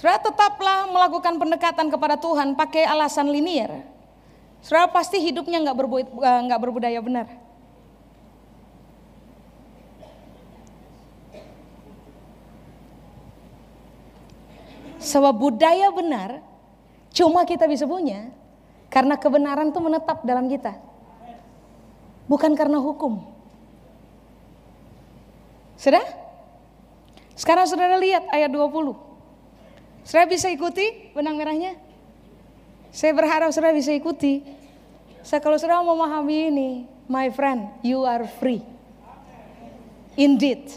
[0.03, 3.87] Saudara tetaplah melakukan pendekatan kepada Tuhan pakai alasan linier.
[4.59, 5.75] Saudara pasti hidupnya nggak
[6.49, 7.27] nggak berbudaya benar.
[15.03, 16.39] Sebab budaya benar
[17.11, 18.31] cuma kita bisa punya
[18.93, 20.77] karena kebenaran itu menetap dalam kita.
[22.29, 23.25] Bukan karena hukum.
[25.81, 26.05] Sudah?
[27.33, 28.93] Sekarang saudara lihat ayat 20.
[30.05, 31.73] Saudara bisa ikuti benang merahnya?
[32.93, 34.45] Saya berharap saudara bisa ikuti.
[35.25, 36.69] Saya kalau saudara memahami ini,
[37.09, 38.61] my friend, you are free.
[40.13, 40.69] Indeed.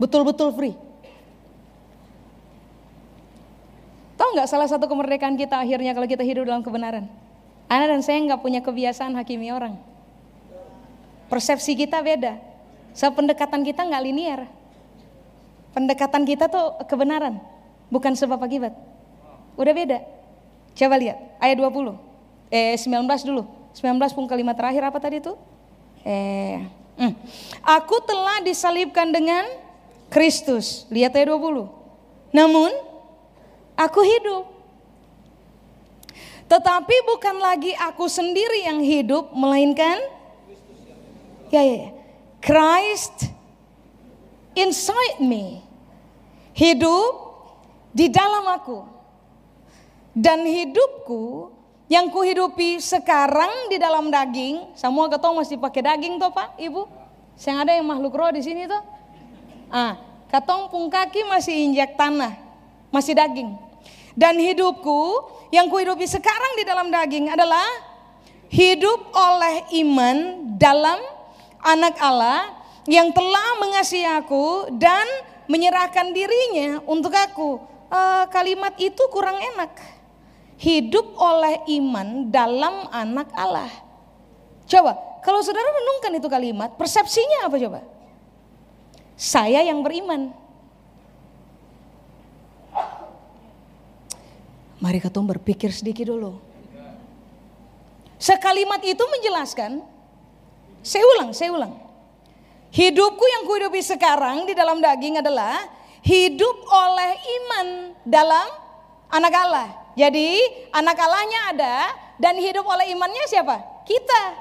[0.00, 0.85] Betul-betul free.
[4.16, 7.04] Tahu nggak salah satu kemerdekaan kita akhirnya kalau kita hidup dalam kebenaran?
[7.68, 9.76] Anda dan saya nggak punya kebiasaan hakimi orang.
[11.28, 12.38] Persepsi kita beda.
[12.96, 14.40] So, pendekatan kita nggak linear.
[15.76, 17.36] Pendekatan kita tuh kebenaran,
[17.92, 18.72] bukan sebab akibat.
[19.60, 19.98] Udah beda.
[20.72, 21.96] Coba lihat ayat 20.
[22.48, 23.44] Eh 19 dulu.
[23.76, 25.36] 19 pun kalimat terakhir apa tadi tuh?
[26.04, 26.64] Eh
[26.96, 27.12] hmm.
[27.64, 29.44] Aku telah disalibkan dengan
[30.08, 30.88] Kristus.
[30.88, 31.68] Lihat ayat 20.
[32.32, 32.70] Namun
[33.76, 34.44] aku hidup.
[36.46, 39.98] Tetapi bukan lagi aku sendiri yang hidup, melainkan
[41.50, 41.90] ya ya, ya.
[42.42, 43.30] Christ
[44.54, 45.60] inside me.
[46.56, 47.12] Hidup
[47.92, 48.86] di dalam aku.
[50.16, 51.52] Dan hidupku
[51.92, 56.88] yang kuhidupi sekarang di dalam daging, semua ketong masih pakai daging toh Pak, Ibu?
[57.36, 58.80] Saya ada yang makhluk roh di sini toh.
[59.68, 60.00] Ah,
[60.32, 62.32] katong pung kaki masih injak tanah,
[62.88, 63.65] masih daging.
[64.16, 67.68] Dan hidupku yang kuhidupi sekarang di dalam daging adalah
[68.48, 70.16] hidup oleh iman
[70.56, 70.96] dalam
[71.60, 72.56] anak Allah
[72.88, 75.04] yang telah mengasihi aku dan
[75.50, 77.60] menyerahkan dirinya untuk aku.
[77.86, 79.70] Uh, kalimat itu kurang enak.
[80.56, 83.68] Hidup oleh iman dalam anak Allah.
[84.64, 87.80] Coba, kalau saudara renungkan itu kalimat, persepsinya apa coba?
[89.14, 90.32] Saya yang beriman.
[94.86, 96.38] Mari kita berpikir sedikit dulu.
[98.22, 99.82] Sekalimat itu menjelaskan,
[100.78, 101.74] saya ulang, saya ulang.
[102.70, 105.66] Hidupku yang kuhidupi sekarang di dalam daging adalah
[106.06, 107.66] hidup oleh iman
[108.06, 108.46] dalam
[109.10, 109.68] anak Allah.
[109.98, 110.38] Jadi
[110.70, 111.76] anak Allahnya ada
[112.22, 113.82] dan hidup oleh imannya siapa?
[113.82, 114.38] Kita.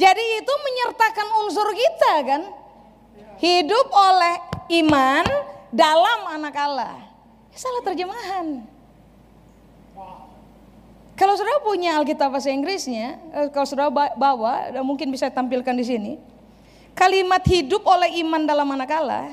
[0.00, 2.42] Jadi itu menyertakan unsur kita kan.
[3.44, 4.40] Hidup oleh
[4.80, 5.24] iman
[5.68, 6.96] dalam anak Allah.
[7.52, 8.72] Salah terjemahan.
[11.14, 16.12] Kalau saudara punya Alkitab bahasa Inggrisnya, eh, kalau saudara bawa, mungkin bisa tampilkan di sini.
[16.94, 19.30] Kalimat hidup oleh iman dalam anak Allah.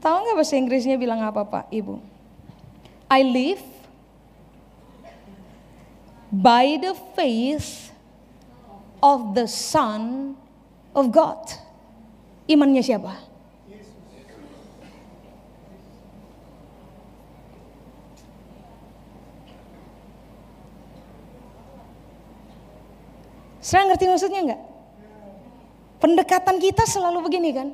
[0.00, 2.00] Tahu nggak bahasa Inggrisnya bilang apa Pak, Ibu?
[3.08, 3.64] I live
[6.32, 7.92] by the faith
[9.04, 10.32] of the Son
[10.96, 11.40] of God.
[12.48, 13.27] Imannya siapa?
[23.68, 24.62] Saya ngerti maksudnya enggak?
[26.00, 27.68] Pendekatan kita selalu begini kan.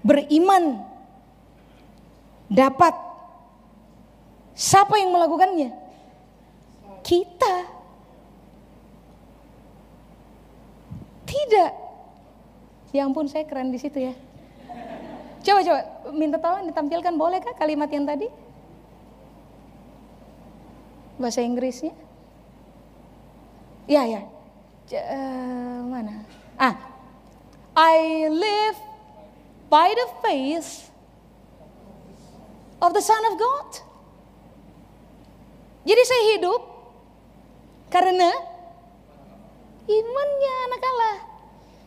[0.00, 0.80] Beriman.
[2.48, 2.96] Dapat.
[4.56, 5.76] Siapa yang melakukannya?
[7.04, 7.54] Kita.
[11.28, 11.72] Tidak.
[12.96, 14.16] Ya ampun saya keren di situ ya.
[15.44, 15.80] Coba coba
[16.16, 18.32] minta tolong ditampilkan boleh kah kalimat yang tadi?
[21.20, 21.92] Bahasa Inggrisnya?
[23.84, 24.31] Ya ya.
[24.90, 26.26] Uh, mana?
[26.58, 26.74] Ah,
[27.78, 28.78] I live
[29.70, 30.90] by the faith
[32.82, 33.68] of the Son of God.
[35.82, 36.62] Jadi saya hidup
[37.88, 38.30] karena
[39.86, 41.16] imannya anak Allah.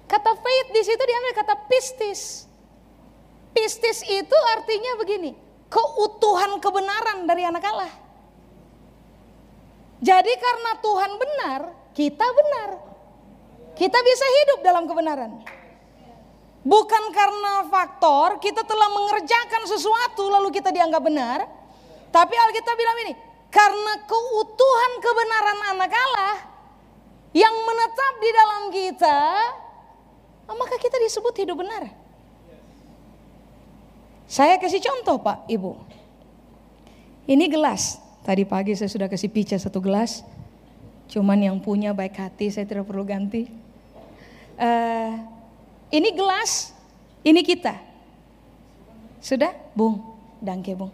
[0.05, 2.21] Kata faith di situ diambil kata pistis.
[3.55, 5.31] Pistis itu artinya begini,
[5.71, 7.91] keutuhan kebenaran dari anak Allah.
[10.03, 11.61] Jadi karena Tuhan benar,
[11.95, 12.69] kita benar.
[13.75, 15.31] Kita bisa hidup dalam kebenaran.
[16.65, 21.39] Bukan karena faktor kita telah mengerjakan sesuatu lalu kita dianggap benar.
[22.11, 23.13] Tapi Alkitab bilang ini,
[23.51, 26.35] karena keutuhan kebenaran anak Allah
[27.35, 29.19] yang menetap di dalam kita,
[30.47, 31.91] maka kita disebut hidup benar.
[34.25, 35.71] Saya kasih contoh Pak, Ibu.
[37.29, 37.99] Ini gelas.
[38.25, 40.25] Tadi pagi saya sudah kasih pica satu gelas.
[41.09, 43.47] Cuman yang punya baik hati saya tidak perlu ganti.
[44.55, 45.21] Uh,
[45.93, 46.73] ini gelas,
[47.21, 47.77] ini kita.
[49.21, 49.53] Sudah?
[49.73, 50.01] Bung,
[50.41, 50.93] dangke bung.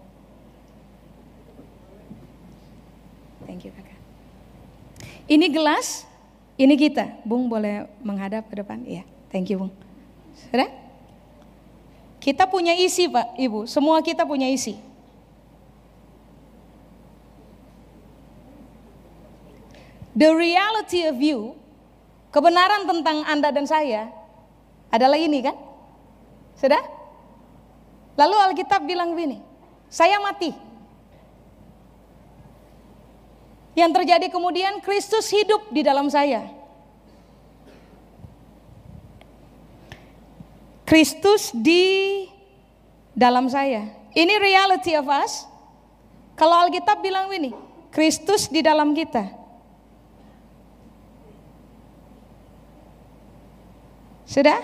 [3.44, 4.00] Thank you kakak.
[5.28, 6.08] Ini gelas,
[6.56, 7.20] ini kita.
[7.28, 8.84] Bung boleh menghadap ke depan?
[8.88, 9.74] Iya, thank you bung.
[10.52, 10.72] Sudah?
[12.22, 13.66] Kita punya isi pak, ibu.
[13.66, 14.78] Semua kita punya isi.
[20.12, 21.56] The reality of you,
[22.36, 24.12] kebenaran tentang Anda dan saya
[24.92, 25.56] adalah ini kan?
[26.60, 26.84] Sudah?
[28.20, 29.40] Lalu Alkitab bilang begini,
[29.88, 30.52] saya mati.
[33.72, 36.44] Yang terjadi kemudian Kristus hidup di dalam saya.
[40.84, 42.28] Kristus di
[43.16, 43.88] dalam saya.
[44.12, 45.48] Ini reality of us.
[46.36, 47.56] Kalau Alkitab bilang begini,
[47.96, 49.41] Kristus di dalam kita.
[54.32, 54.64] Sudah?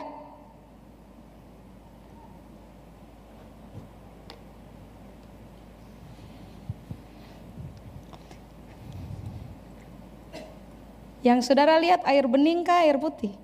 [11.19, 13.35] Yang saudara lihat air bening kah air putih?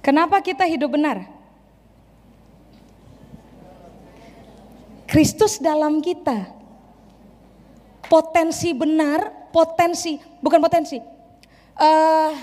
[0.00, 1.28] Kenapa kita hidup benar?
[5.04, 6.48] Kristus dalam kita.
[8.08, 11.11] Potensi benar, potensi, bukan potensi.
[11.82, 12.38] Uh,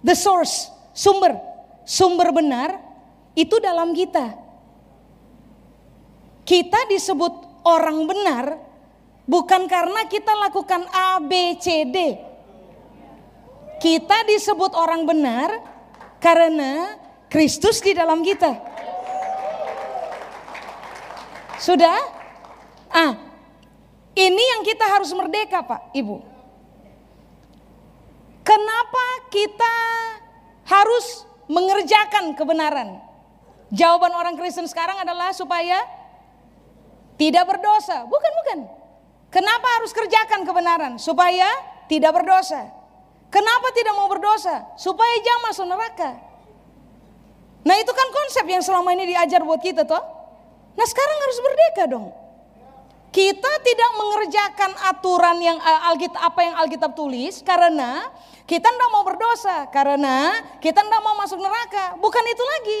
[0.00, 1.36] the source, sumber,
[1.84, 2.80] sumber benar
[3.36, 4.32] itu dalam kita.
[6.48, 8.56] Kita disebut orang benar
[9.28, 12.16] bukan karena kita lakukan A, B, C, D.
[13.84, 15.60] Kita disebut orang benar
[16.16, 16.96] karena
[17.28, 18.56] Kristus di dalam kita.
[21.60, 22.00] Sudah?
[22.88, 23.12] Ah,
[24.16, 26.29] ini yang kita harus merdeka, Pak, Ibu.
[28.50, 29.76] Kenapa kita
[30.66, 32.98] harus mengerjakan kebenaran?
[33.70, 35.78] Jawaban orang Kristen sekarang adalah supaya
[37.14, 38.10] tidak berdosa.
[38.10, 38.58] Bukan, bukan.
[39.30, 40.98] Kenapa harus kerjakan kebenaran?
[40.98, 41.46] Supaya
[41.86, 42.74] tidak berdosa.
[43.30, 44.66] Kenapa tidak mau berdosa?
[44.74, 46.10] Supaya jangan masuk neraka.
[47.62, 50.02] Nah itu kan konsep yang selama ini diajar buat kita toh.
[50.74, 52.10] Nah sekarang harus merdeka dong.
[53.10, 58.06] Kita tidak mengerjakan aturan yang eh, Alkitab apa yang Alkitab tulis karena
[58.46, 61.94] kita tidak mau berdosa, karena kita tidak mau masuk neraka.
[61.98, 62.80] Bukan itu lagi.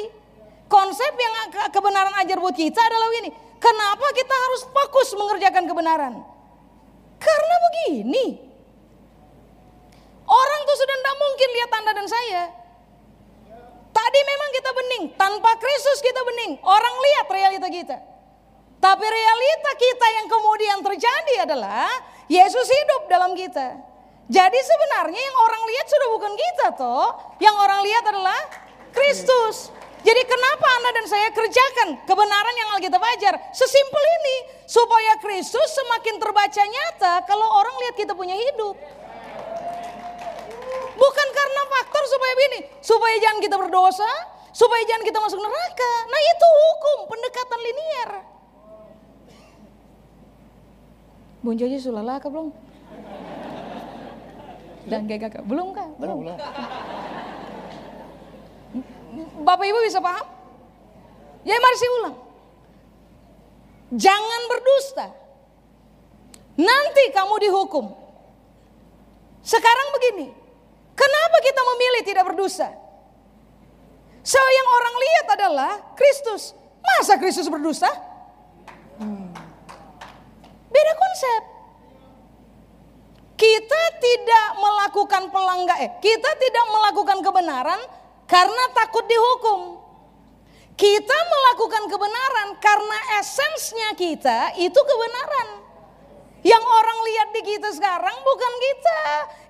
[0.70, 1.34] Konsep yang
[1.70, 3.30] kebenaran ajar buat kita adalah ini.
[3.58, 6.14] Kenapa kita harus fokus mengerjakan kebenaran?
[7.18, 8.26] Karena begini.
[10.30, 12.42] Orang tuh sudah tidak mungkin lihat Anda dan saya.
[13.90, 16.58] Tadi memang kita bening, tanpa Kristus kita bening.
[16.62, 18.09] Orang lihat realita kita.
[18.80, 21.92] Tapi realita kita yang kemudian terjadi adalah
[22.32, 23.76] Yesus hidup dalam kita.
[24.30, 27.08] Jadi sebenarnya yang orang lihat sudah bukan kita toh.
[27.42, 28.40] Yang orang lihat adalah
[28.88, 29.68] Kristus.
[30.00, 33.34] Jadi kenapa Anda dan saya kerjakan kebenaran yang Alkitab ajar?
[33.52, 34.36] Sesimpel ini.
[34.64, 38.78] Supaya Kristus semakin terbaca nyata kalau orang lihat kita punya hidup.
[40.94, 42.60] Bukan karena faktor supaya begini.
[42.80, 44.12] Supaya jangan kita berdosa.
[44.54, 45.92] Supaya jangan kita masuk neraka.
[46.06, 48.29] Nah itu hukum pendekatan linier.
[51.40, 52.52] Joji sudah lah belum?
[54.88, 55.88] Dan gak belum kah?
[55.96, 56.18] Belum.
[56.24, 56.36] belum.
[59.44, 60.26] Bapak Ibu bisa paham?
[61.44, 62.16] Ya mari saya ulang.
[63.96, 65.06] Jangan berdusta.
[66.60, 67.96] Nanti kamu dihukum.
[69.40, 70.28] Sekarang begini.
[70.92, 72.68] Kenapa kita memilih tidak berdosa?
[74.20, 76.52] So yang orang lihat adalah Kristus.
[76.84, 77.88] Masa Kristus berdosa?
[80.70, 81.42] Beda konsep.
[83.34, 87.80] Kita tidak melakukan pelanggar, eh, kita tidak melakukan kebenaran
[88.28, 89.80] karena takut dihukum.
[90.76, 95.60] Kita melakukan kebenaran karena esensnya kita itu kebenaran.
[96.40, 99.00] Yang orang lihat di kita sekarang bukan kita.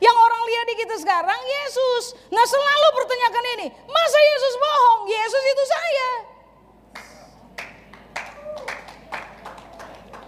[0.02, 2.18] Yang orang lihat di kita sekarang Yesus.
[2.34, 5.00] Nah selalu pertanyakan ini, masa Yesus bohong?
[5.06, 6.10] Yesus itu saya.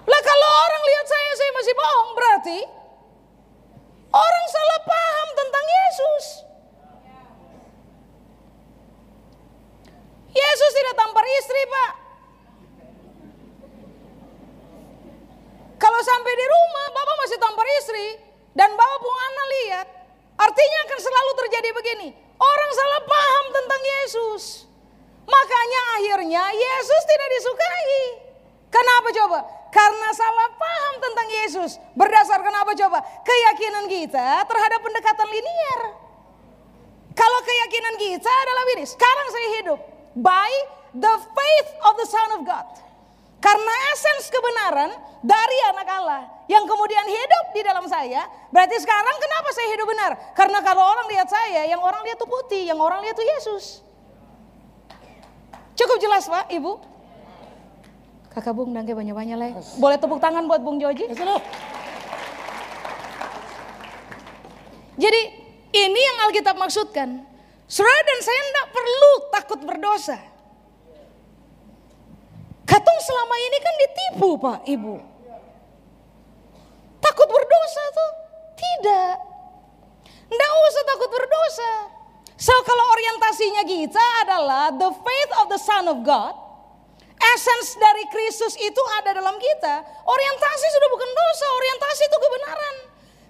[0.03, 0.21] Lah
[0.53, 2.59] orang lihat saya, saya masih bohong berarti
[4.13, 6.25] orang salah paham tentang Yesus.
[10.33, 11.93] Yesus tidak tampar istri pak.
[15.77, 18.07] Kalau sampai di rumah bapak masih tampar istri
[18.55, 19.87] dan bapak pun anak lihat.
[20.41, 22.09] Artinya akan selalu terjadi begini.
[22.41, 24.45] Orang salah paham tentang Yesus.
[25.23, 28.03] Makanya akhirnya Yesus tidak disukai.
[28.73, 29.62] Kenapa coba?
[29.73, 31.71] Karena salah paham tentang Yesus.
[31.97, 33.01] Berdasarkan apa coba?
[33.25, 35.81] Keyakinan kita terhadap pendekatan linier.
[37.17, 39.81] Kalau keyakinan kita adalah ini, sekarang saya hidup
[40.13, 40.51] by
[40.93, 42.69] the faith of the Son of God.
[43.43, 44.91] Karena esens kebenaran
[45.25, 48.29] dari anak Allah yang kemudian hidup di dalam saya.
[48.55, 50.13] Berarti sekarang kenapa saya hidup benar?
[50.37, 53.65] Karena kalau orang lihat saya, yang orang lihat itu putih, yang orang lihat itu Yesus.
[55.75, 56.92] Cukup jelas Pak, Ibu?
[58.33, 59.51] Kakak Bung dan banyak-banyak lah.
[59.77, 61.05] Boleh tepuk tangan buat Bung Joji?
[64.97, 65.21] Jadi
[65.73, 67.29] ini yang Alkitab maksudkan.
[67.69, 70.19] Saudara dan saya tidak perlu takut berdosa.
[72.69, 74.97] Katong selama ini kan ditipu Pak Ibu.
[77.05, 78.13] Takut berdosa tuh?
[78.57, 79.13] Tidak.
[80.33, 81.73] Tidak usah takut berdosa.
[82.41, 86.42] So kalau orientasinya kita adalah the faith of the Son of God.
[87.23, 89.75] Essence dari Kristus itu ada dalam kita.
[90.03, 92.77] Orientasi sudah bukan dosa, orientasi itu kebenaran.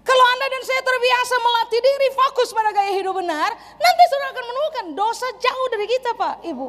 [0.02, 4.44] Kalau Anda dan saya terbiasa melatih diri fokus pada gaya hidup benar, nanti saudara akan
[4.50, 6.68] menemukan dosa jauh dari kita Pak, Ibu.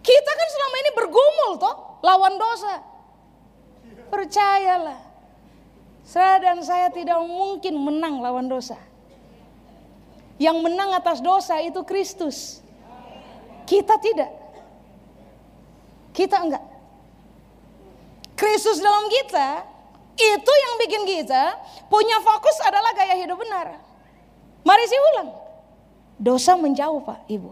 [0.00, 2.74] Kita kan selama ini bergumul toh lawan dosa.
[4.08, 5.00] Percayalah.
[6.00, 8.80] Saya dan saya tidak mungkin menang lawan dosa.
[10.40, 12.64] Yang menang atas dosa itu Kristus.
[13.68, 14.39] Kita tidak.
[16.10, 16.64] Kita enggak.
[18.34, 19.68] Kristus dalam kita
[20.20, 21.56] itu yang bikin kita
[21.88, 23.80] punya fokus adalah gaya hidup benar.
[24.64, 25.30] Mari sih ulang.
[26.20, 27.50] Dosa menjauh Pak Ibu.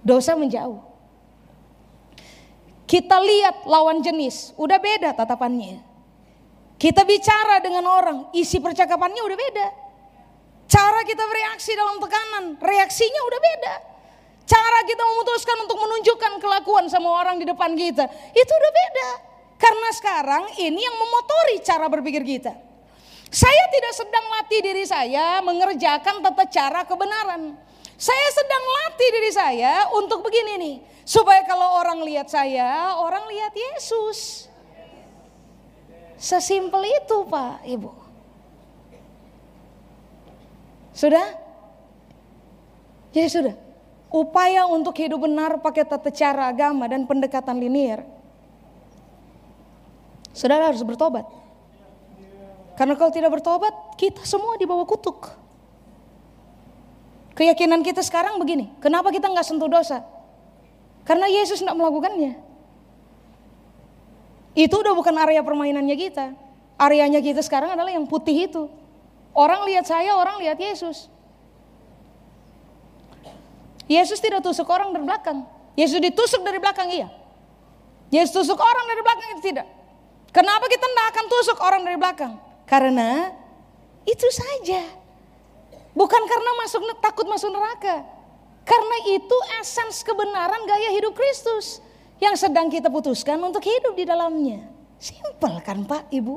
[0.00, 0.80] Dosa menjauh.
[2.86, 5.82] Kita lihat lawan jenis, udah beda tatapannya.
[6.78, 9.68] Kita bicara dengan orang, isi percakapannya udah beda.
[10.70, 13.74] Cara kita bereaksi dalam tekanan, reaksinya udah beda.
[14.46, 19.10] Cara kita memutuskan untuk menunjukkan kelakuan sama orang di depan kita, itu udah beda.
[19.58, 22.54] Karena sekarang ini yang memotori cara berpikir kita.
[23.26, 27.58] Saya tidak sedang latih diri saya mengerjakan tata cara kebenaran.
[27.98, 30.76] Saya sedang latih diri saya untuk begini nih.
[31.02, 34.46] Supaya kalau orang lihat saya, orang lihat Yesus.
[36.14, 37.90] Sesimpel itu Pak Ibu.
[40.94, 41.28] Sudah?
[43.10, 43.65] Jadi sudah.
[44.06, 48.06] Upaya untuk hidup benar pakai tata cara agama dan pendekatan linier
[50.36, 51.24] Saudara harus bertobat.
[52.76, 55.32] Karena kalau tidak bertobat, kita semua dibawa kutuk.
[57.32, 60.04] Keyakinan kita sekarang begini, kenapa kita nggak sentuh dosa?
[61.08, 62.36] Karena Yesus tidak melakukannya.
[64.52, 66.36] Itu udah bukan area permainannya kita.
[66.76, 68.68] Areanya kita sekarang adalah yang putih itu.
[69.32, 71.08] Orang lihat saya, orang lihat Yesus.
[73.86, 75.46] Yesus tidak tusuk orang dari belakang.
[75.78, 77.08] Yesus ditusuk dari belakang iya.
[78.10, 79.66] Yesus tusuk orang dari belakang itu tidak.
[80.34, 82.32] Kenapa kita tidak akan tusuk orang dari belakang?
[82.66, 83.30] Karena
[84.04, 84.82] itu saja.
[85.96, 88.04] Bukan karena masuk takut masuk neraka.
[88.66, 91.78] Karena itu esens kebenaran gaya hidup Kristus
[92.18, 94.66] yang sedang kita putuskan untuk hidup di dalamnya.
[94.98, 96.34] Simpel kan Pak, Ibu?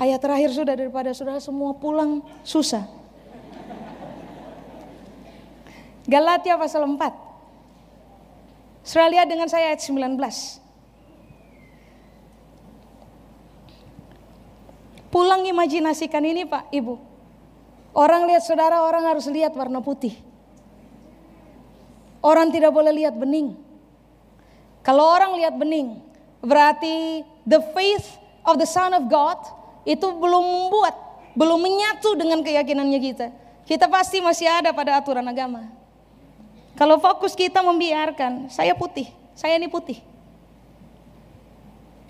[0.00, 2.99] Ayat terakhir sudah daripada saudara semua pulang susah.
[6.10, 6.98] Galatia pasal 4.
[8.82, 10.18] Saudara lihat dengan saya ayat 19.
[15.14, 16.98] Pulang imajinasikan ini Pak, Ibu.
[17.94, 20.18] Orang lihat saudara, orang harus lihat warna putih.
[22.22, 23.54] Orang tidak boleh lihat bening.
[24.82, 26.02] Kalau orang lihat bening,
[26.42, 29.38] berarti the faith of the Son of God
[29.86, 30.94] itu belum membuat,
[31.38, 33.26] belum menyatu dengan keyakinannya kita.
[33.62, 35.79] Kita pasti masih ada pada aturan agama.
[36.80, 40.00] Kalau fokus kita membiarkan, saya putih, saya ini putih.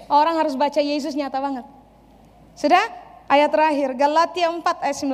[0.06, 1.66] Orang harus baca Yesus nyata banget.
[2.54, 2.86] Sudah?
[3.26, 5.10] Ayat terakhir, Galatia 4 ayat 19.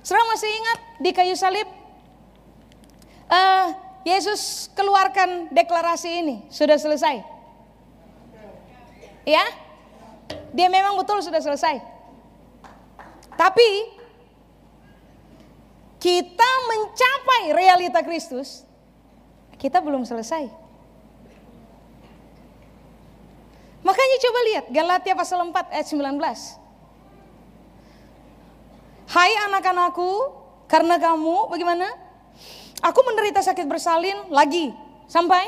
[0.00, 1.68] Saudara masih ingat di kayu salib?
[3.28, 3.76] Uh,
[4.08, 7.20] Yesus keluarkan deklarasi ini, sudah selesai.
[9.28, 9.44] Ya?
[10.56, 11.76] Dia memang betul sudah selesai.
[13.36, 13.68] Tapi
[16.06, 18.62] kita mencapai realita Kristus,
[19.58, 20.46] kita belum selesai.
[23.82, 25.98] Makanya coba lihat Galatia pasal 4 ayat 19.
[29.10, 30.30] Hai anak-anakku,
[30.70, 31.90] karena kamu bagaimana?
[32.86, 34.70] Aku menderita sakit bersalin lagi
[35.10, 35.42] sampai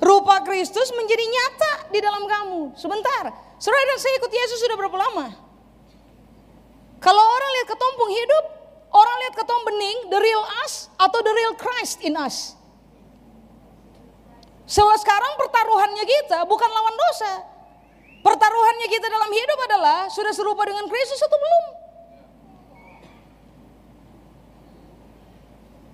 [0.00, 2.80] rupa Kristus menjadi nyata di dalam kamu.
[2.80, 3.28] Sebentar,
[3.60, 5.36] saudara dan saya ikut Yesus sudah berapa lama?
[6.96, 8.57] Kalau orang lihat ketompong hidup,
[8.98, 12.58] orang lihat ketom bening, the real us atau the real Christ in us.
[14.68, 17.32] So sekarang pertaruhannya kita bukan lawan dosa.
[18.20, 21.64] Pertaruhannya kita dalam hidup adalah sudah serupa dengan Kristus atau belum?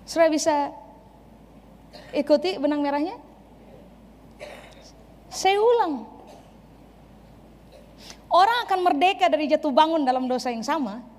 [0.08, 0.74] Sudah bisa
[2.10, 3.20] ikuti benang merahnya?
[5.30, 6.08] Saya ulang.
[8.26, 11.13] Orang akan merdeka dari jatuh bangun dalam dosa yang sama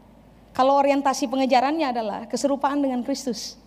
[0.55, 3.59] kalau orientasi pengejarannya adalah keserupaan dengan Kristus.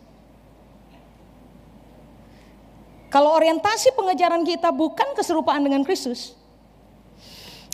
[3.13, 6.33] Kalau orientasi pengejaran kita bukan keserupaan dengan Kristus,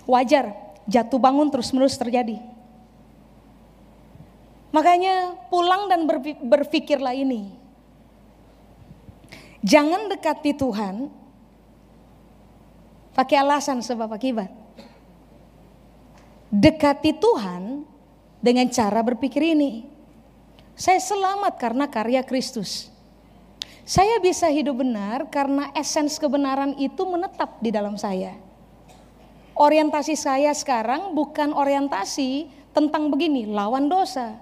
[0.03, 0.51] wajar
[0.91, 2.43] jatuh bangun terus-menerus terjadi.
[4.75, 6.11] Makanya pulang dan
[6.43, 7.55] berpikirlah ini.
[9.63, 11.07] Jangan dekati Tuhan
[13.15, 14.51] pakai alasan sebab akibat.
[16.51, 17.94] Dekati Tuhan
[18.45, 19.89] dengan cara berpikir ini.
[20.77, 22.93] Saya selamat karena karya Kristus.
[23.89, 28.37] Saya bisa hidup benar karena esens kebenaran itu menetap di dalam saya.
[29.57, 34.37] Orientasi saya sekarang bukan orientasi tentang begini, lawan dosa.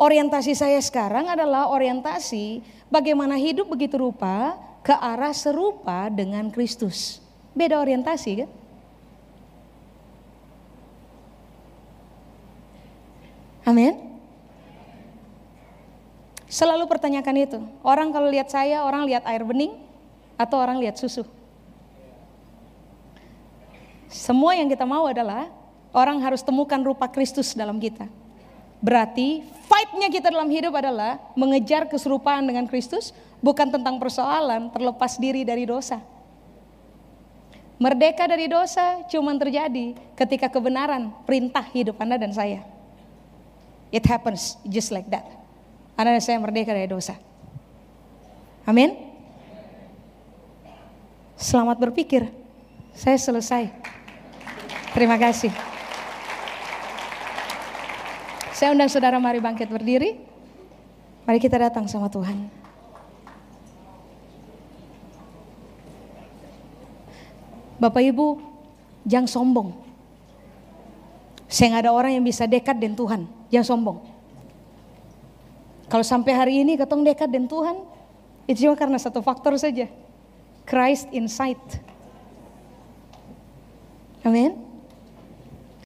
[0.00, 7.20] Orientasi saya sekarang adalah orientasi bagaimana hidup begitu rupa ke arah serupa dengan Kristus.
[7.52, 8.50] Beda orientasi kan?
[13.64, 14.10] Amin.
[16.50, 17.58] Selalu pertanyakan itu.
[17.86, 19.78] Orang kalau lihat saya, orang lihat air bening
[20.34, 21.22] atau orang lihat susu.
[24.10, 25.46] Semua yang kita mau adalah
[25.94, 28.10] orang harus temukan rupa Kristus dalam kita.
[28.82, 35.46] Berarti fight-nya kita dalam hidup adalah mengejar keserupaan dengan Kristus, bukan tentang persoalan terlepas diri
[35.46, 36.02] dari dosa.
[37.78, 42.79] Merdeka dari dosa cuma terjadi ketika kebenaran perintah hidup Anda dan saya.
[43.90, 45.26] It happens just like that.
[46.00, 47.18] Dan saya merdeka dari dosa.
[48.64, 48.96] Amin.
[51.36, 52.24] Selamat berpikir.
[52.96, 53.68] Saya selesai.
[54.96, 55.52] Terima kasih.
[58.56, 60.20] Saya undang saudara mari bangkit berdiri.
[61.24, 62.48] Mari kita datang sama Tuhan.
[67.80, 68.36] Bapak Ibu,
[69.08, 69.89] jangan sombong.
[71.50, 73.20] Saya nggak ada orang yang bisa dekat dengan Tuhan,
[73.50, 73.98] jangan sombong.
[75.90, 77.76] Kalau sampai hari ini ketong dekat dengan Tuhan,
[78.46, 79.90] itu cuma karena satu faktor saja.
[80.62, 81.58] Christ inside.
[84.22, 84.69] Amin.